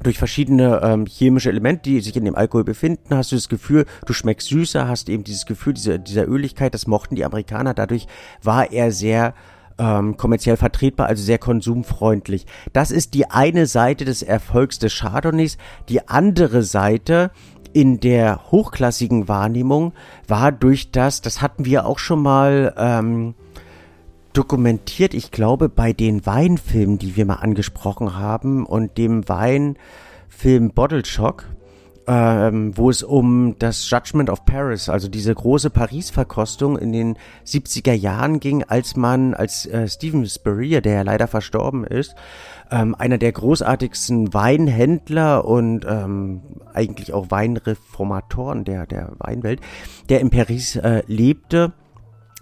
[0.03, 3.85] durch verschiedene ähm, chemische Elemente, die sich in dem Alkohol befinden, hast du das Gefühl,
[4.05, 7.73] du schmeckst süßer, hast eben dieses Gefühl dieser, dieser Öligkeit, das mochten die Amerikaner.
[7.73, 8.05] Dadurch
[8.43, 9.33] war er sehr
[9.79, 12.45] ähm, kommerziell vertretbar, also sehr konsumfreundlich.
[12.73, 15.57] Das ist die eine Seite des Erfolgs des Chardonnays.
[15.89, 17.31] Die andere Seite
[17.73, 19.93] in der hochklassigen Wahrnehmung
[20.27, 23.35] war durch das, das hatten wir auch schon mal ähm,
[24.33, 31.05] dokumentiert, ich glaube, bei den Weinfilmen, die wir mal angesprochen haben und dem Weinfilm Bottle
[31.05, 31.45] Shock,
[32.07, 37.93] ähm, wo es um das Judgment of Paris, also diese große Paris-Verkostung in den 70er
[37.93, 42.15] Jahren ging, als man, als äh, Stephen Spurrier, der ja leider verstorben ist,
[42.71, 46.41] ähm, einer der großartigsten Weinhändler und ähm,
[46.73, 49.59] eigentlich auch Weinreformatoren der, der Weinwelt,
[50.07, 51.73] der in Paris äh, lebte,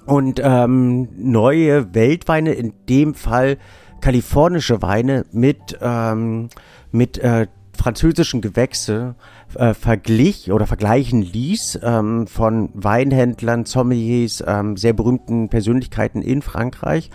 [0.06, 3.58] und ähm, neue Weltweine, in dem Fall
[4.02, 6.50] kalifornische Weine mit, ähm,
[6.92, 9.16] mit äh, französischen Gewächse
[9.54, 17.10] äh, verglich oder vergleichen ließ ähm, von Weinhändlern, Sommeliers, ähm, sehr berühmten Persönlichkeiten in Frankreich.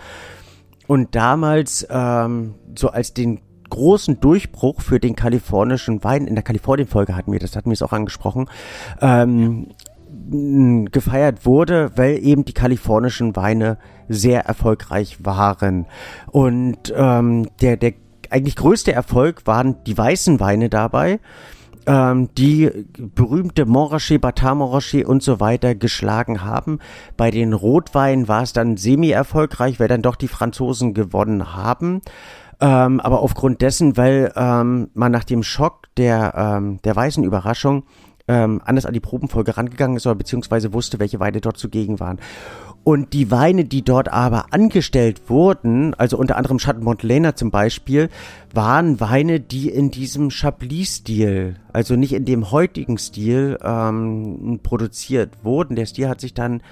[0.87, 7.15] Und damals ähm, so als den großen Durchbruch für den kalifornischen Wein, in der Kalifornien-Folge
[7.15, 8.49] hatten wir das, hatten wir es auch angesprochen,
[9.01, 9.67] ähm,
[10.91, 13.77] gefeiert wurde, weil eben die kalifornischen Weine
[14.09, 15.87] sehr erfolgreich waren.
[16.31, 17.93] Und ähm, der, der
[18.29, 21.19] eigentlich größte Erfolg waren die weißen Weine dabei,
[21.87, 26.79] ähm, die berühmte Montrachet, Batin Montrachet und so weiter geschlagen haben.
[27.17, 32.01] Bei den Rotweinen war es dann semi-erfolgreich, weil dann doch die Franzosen gewonnen haben.
[32.59, 37.83] Ähm, aber aufgrund dessen, weil ähm, man nach dem Schock der, ähm, der weißen Überraschung
[38.27, 42.19] ähm, anders an die Probenfolge rangegangen ist oder beziehungsweise wusste, welche Weine dort zugegen waren.
[42.83, 48.09] Und die Weine, die dort aber angestellt wurden, also unter anderem Chateau Montelena zum Beispiel,
[48.53, 55.75] waren Weine, die in diesem Chablis-Stil, also nicht in dem heutigen Stil, ähm, produziert wurden.
[55.75, 56.63] Der Stil hat sich dann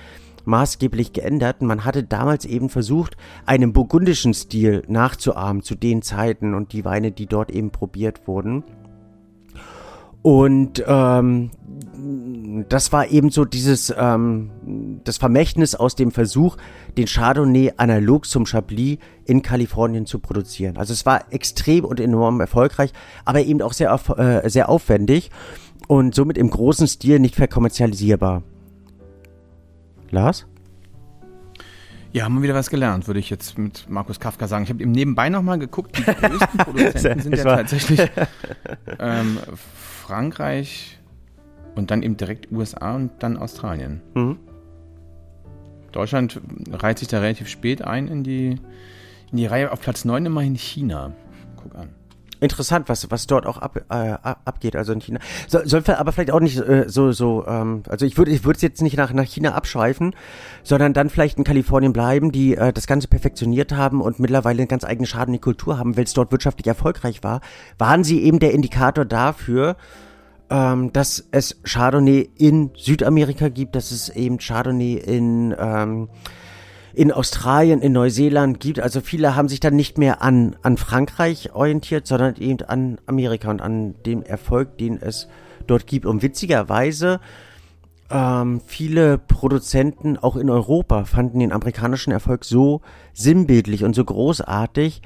[0.45, 1.61] maßgeblich geändert.
[1.61, 7.11] Man hatte damals eben versucht, einen burgundischen Stil nachzuahmen zu den Zeiten und die Weine,
[7.11, 8.63] die dort eben probiert wurden.
[10.21, 11.51] Und ähm,
[12.67, 14.51] das war eben so dieses, ähm,
[15.03, 16.57] das Vermächtnis aus dem Versuch,
[16.97, 20.77] den Chardonnay analog zum Chablis in Kalifornien zu produzieren.
[20.77, 22.91] Also es war extrem und enorm erfolgreich,
[23.25, 25.29] aber eben auch sehr, äh, sehr aufwendig
[25.87, 28.43] und somit im großen Stil nicht verkommerzialisierbar.
[30.11, 30.45] Lars?
[32.11, 34.63] Ja, haben wir wieder was gelernt, würde ich jetzt mit Markus Kafka sagen.
[34.63, 37.99] Ich habe eben nebenbei nochmal geguckt, die größten Produzenten sind ja tatsächlich
[38.99, 39.37] ähm,
[40.09, 40.97] Frankreich
[41.75, 44.01] und dann eben direkt USA und dann Australien.
[44.15, 44.39] Mhm.
[45.91, 46.41] Deutschland
[46.71, 48.57] reiht sich da relativ spät ein in die,
[49.31, 49.71] in die Reihe.
[49.71, 51.13] Auf Platz 9 immerhin China.
[51.57, 51.89] Guck an.
[52.41, 55.19] Interessant, was, was dort auch ab, äh, abgeht, also in China.
[55.47, 58.55] So, soll aber vielleicht auch nicht äh, so, so, ähm, also ich würde ich würde
[58.55, 60.15] es jetzt nicht nach, nach China abschweifen,
[60.63, 64.67] sondern dann vielleicht in Kalifornien bleiben, die äh, das Ganze perfektioniert haben und mittlerweile eine
[64.67, 67.41] ganz eigene Schaden in die Kultur haben, weil es dort wirtschaftlich erfolgreich war,
[67.77, 69.75] waren sie eben der Indikator dafür,
[70.49, 76.09] ähm, dass es Chardonnay in Südamerika gibt, dass es eben Chardonnay in ähm,
[76.99, 78.81] in Australien, in Neuseeland gibt.
[78.81, 83.49] Also viele haben sich dann nicht mehr an, an Frankreich orientiert, sondern eben an Amerika
[83.49, 85.29] und an dem Erfolg, den es
[85.65, 86.05] dort gibt.
[86.05, 87.21] Und witzigerweise,
[88.09, 92.81] ähm, viele Produzenten auch in Europa fanden den amerikanischen Erfolg so
[93.13, 95.01] sinnbildlich und so großartig,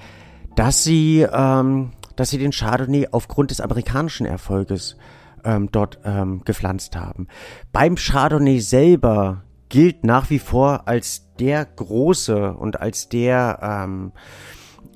[0.56, 4.98] dass sie, ähm, dass sie den Chardonnay aufgrund des amerikanischen Erfolges
[5.44, 7.28] ähm, dort ähm, gepflanzt haben.
[7.72, 9.44] Beim Chardonnay selber
[9.74, 14.12] gilt nach wie vor als der große und als der ähm,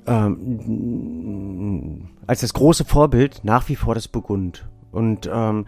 [0.06, 1.30] ähm,
[2.28, 4.68] als das große Vorbild nach wie vor das Burgund.
[4.92, 5.66] Und ähm,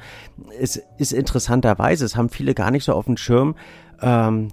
[0.60, 3.56] es ist interessanterweise, es haben viele gar nicht so auf dem Schirm,
[4.00, 4.46] ähm,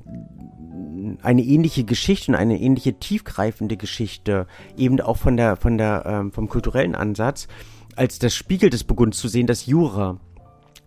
[1.22, 6.32] eine ähnliche Geschichte und eine ähnliche tiefgreifende Geschichte, eben auch von der, von der, ähm,
[6.32, 7.48] vom kulturellen Ansatz,
[7.96, 10.20] als das Spiegel des Burgunds zu sehen, das Jura.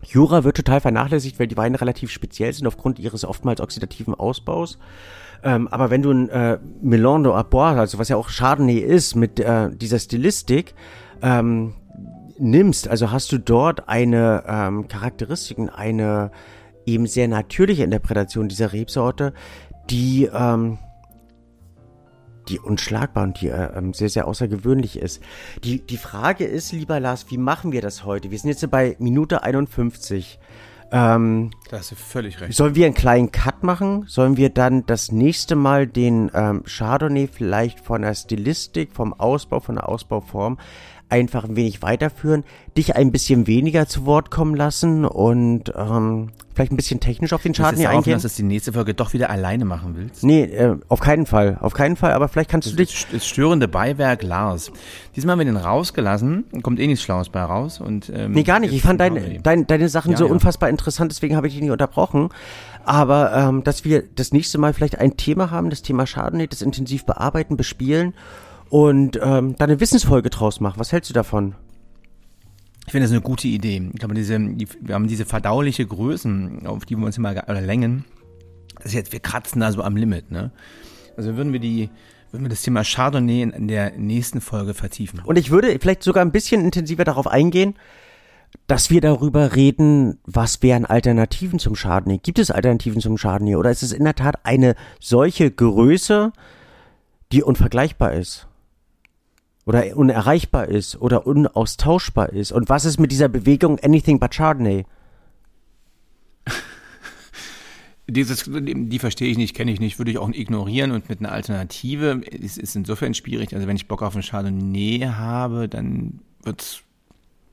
[0.02, 4.78] Jura wird total vernachlässigt, weil die Weine relativ speziell sind aufgrund ihres oftmals oxidativen Ausbaus.
[5.42, 9.14] Ähm, aber wenn du ein äh, Melon de Arbois, also was ja auch Chardonnay ist,
[9.14, 10.74] mit äh, dieser Stilistik
[11.22, 11.74] ähm,
[12.38, 16.30] nimmst, also hast du dort eine ähm, Charakteristiken, eine
[16.86, 19.32] eben sehr natürliche Interpretation dieser Rebsorte,
[19.90, 20.78] die ähm,
[22.50, 25.22] die unschlagbar und die äh, ähm, sehr, sehr außergewöhnlich ist.
[25.64, 28.30] Die, die Frage ist, lieber Lars, wie machen wir das heute?
[28.30, 30.38] Wir sind jetzt bei Minute 51.
[30.92, 32.54] Ähm, da hast du völlig recht.
[32.54, 34.04] Sollen wir einen kleinen Cut machen?
[34.08, 39.60] Sollen wir dann das nächste Mal den ähm, Chardonnay vielleicht von der Stilistik, vom Ausbau,
[39.60, 40.58] von der Ausbauform
[41.10, 42.44] einfach ein wenig weiterführen,
[42.76, 47.42] dich ein bisschen weniger zu Wort kommen lassen und ähm, vielleicht ein bisschen technisch auf
[47.42, 48.20] den Schaden hier eingehen.
[48.20, 50.22] dass du die nächste Folge doch wieder alleine machen willst?
[50.24, 51.58] Nee, äh, auf keinen Fall.
[51.60, 53.06] Auf keinen Fall, aber vielleicht kannst du dich...
[53.10, 54.70] Das störende Beiwerk Lars.
[55.16, 57.80] Diesmal haben wir den rausgelassen, kommt eh nichts Schlaues bei raus.
[57.80, 58.72] Und, ähm, nee, gar nicht.
[58.72, 60.32] Ich fand dein, dein, deine Sachen ja, so ja.
[60.32, 62.28] unfassbar interessant, deswegen habe ich dich nicht unterbrochen.
[62.84, 66.62] Aber ähm, dass wir das nächste Mal vielleicht ein Thema haben, das Thema Schaden, das
[66.62, 68.14] intensiv bearbeiten, bespielen
[68.70, 70.78] und ähm, da eine Wissensfolge draus machen.
[70.78, 71.54] Was hältst du davon?
[72.86, 73.90] Ich finde das eine gute Idee.
[73.92, 77.60] Ich glaube, diese, die, wir haben diese verdauliche Größen, auf die wir uns immer, oder
[77.60, 78.04] Längen,
[78.76, 80.50] das ist jetzt, wir kratzen da so am Limit, ne?
[81.16, 81.90] Also würden wir die,
[82.30, 85.20] würden wir das Thema Chardonnay in, in der nächsten Folge vertiefen.
[85.20, 87.74] Und ich würde vielleicht sogar ein bisschen intensiver darauf eingehen,
[88.66, 92.18] dass wir darüber reden, was wären Alternativen zum Chardonnay?
[92.18, 93.56] Gibt es Alternativen zum Chardonnay?
[93.56, 96.32] Oder ist es in der Tat eine solche Größe,
[97.32, 98.48] die unvergleichbar ist?
[99.70, 102.50] Oder unerreichbar ist oder unaustauschbar ist.
[102.50, 104.84] Und was ist mit dieser Bewegung Anything but Chardonnay?
[108.08, 111.30] Dieses, die verstehe ich nicht, kenne ich nicht, würde ich auch ignorieren und mit einer
[111.30, 113.54] Alternative ist, ist insofern schwierig.
[113.54, 116.82] Also wenn ich Bock auf ein Chardonnay habe, dann wird's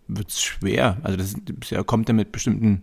[0.08, 0.98] wird's schwer.
[1.04, 2.82] Also das, das kommt dann mit bestimmten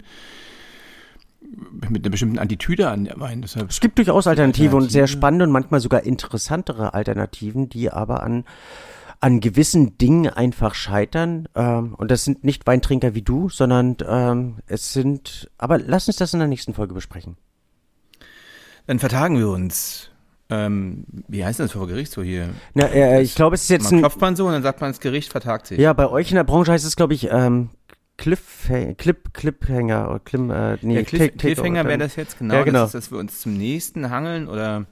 [1.89, 3.43] mit einer bestimmten Attitüde an der Wein.
[3.43, 7.91] Deshalb es gibt durchaus Alternative, Alternative und sehr spannende und manchmal sogar interessantere Alternativen, die
[7.91, 8.45] aber an
[9.20, 11.48] an gewissen Dingen einfach scheitern.
[11.54, 15.50] Ähm, und das sind nicht Weintrinker wie du, sondern ähm, es sind.
[15.58, 17.36] Aber lass uns das in der nächsten Folge besprechen.
[18.86, 20.10] Dann vertagen wir uns.
[20.50, 22.50] Ähm, wie heißt das vor Gericht so hier?
[22.74, 23.98] Na, äh, ich glaube, es ist jetzt man ein.
[24.00, 25.78] klopft man so und dann sagt man, das Gericht vertagt sich.
[25.78, 27.70] Ja, bei euch in der Branche heißt es, glaube ich, ähm,
[28.16, 32.62] Cliff, Clip, Cliffhanger oder Klim, äh, nee, ja, Cliff, Cliffhanger wäre das jetzt genau, ja,
[32.62, 32.80] genau.
[32.80, 34.86] Das ist, dass wir uns zum nächsten hangeln oder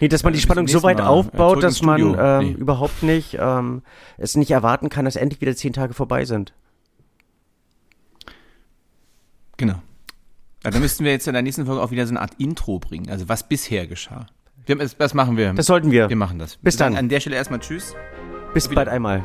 [0.00, 1.06] Nee, dass man die Spannung so weit Mal.
[1.06, 2.52] aufbaut, dass man ähm, nee.
[2.52, 3.82] überhaupt nicht ähm,
[4.18, 6.52] es nicht erwarten kann, dass endlich wieder zehn Tage vorbei sind.
[9.56, 9.80] Genau.
[10.64, 12.78] Ja, dann müssten wir jetzt in der nächsten Folge auch wieder so eine Art Intro
[12.78, 14.26] bringen, also was bisher geschah.
[14.66, 15.52] Wir, das machen wir.
[15.52, 16.08] Das sollten wir.
[16.08, 16.56] Wir machen das.
[16.56, 16.96] Bis dann.
[16.96, 17.94] An der Stelle erstmal Tschüss.
[18.54, 19.22] Bis bald einmal.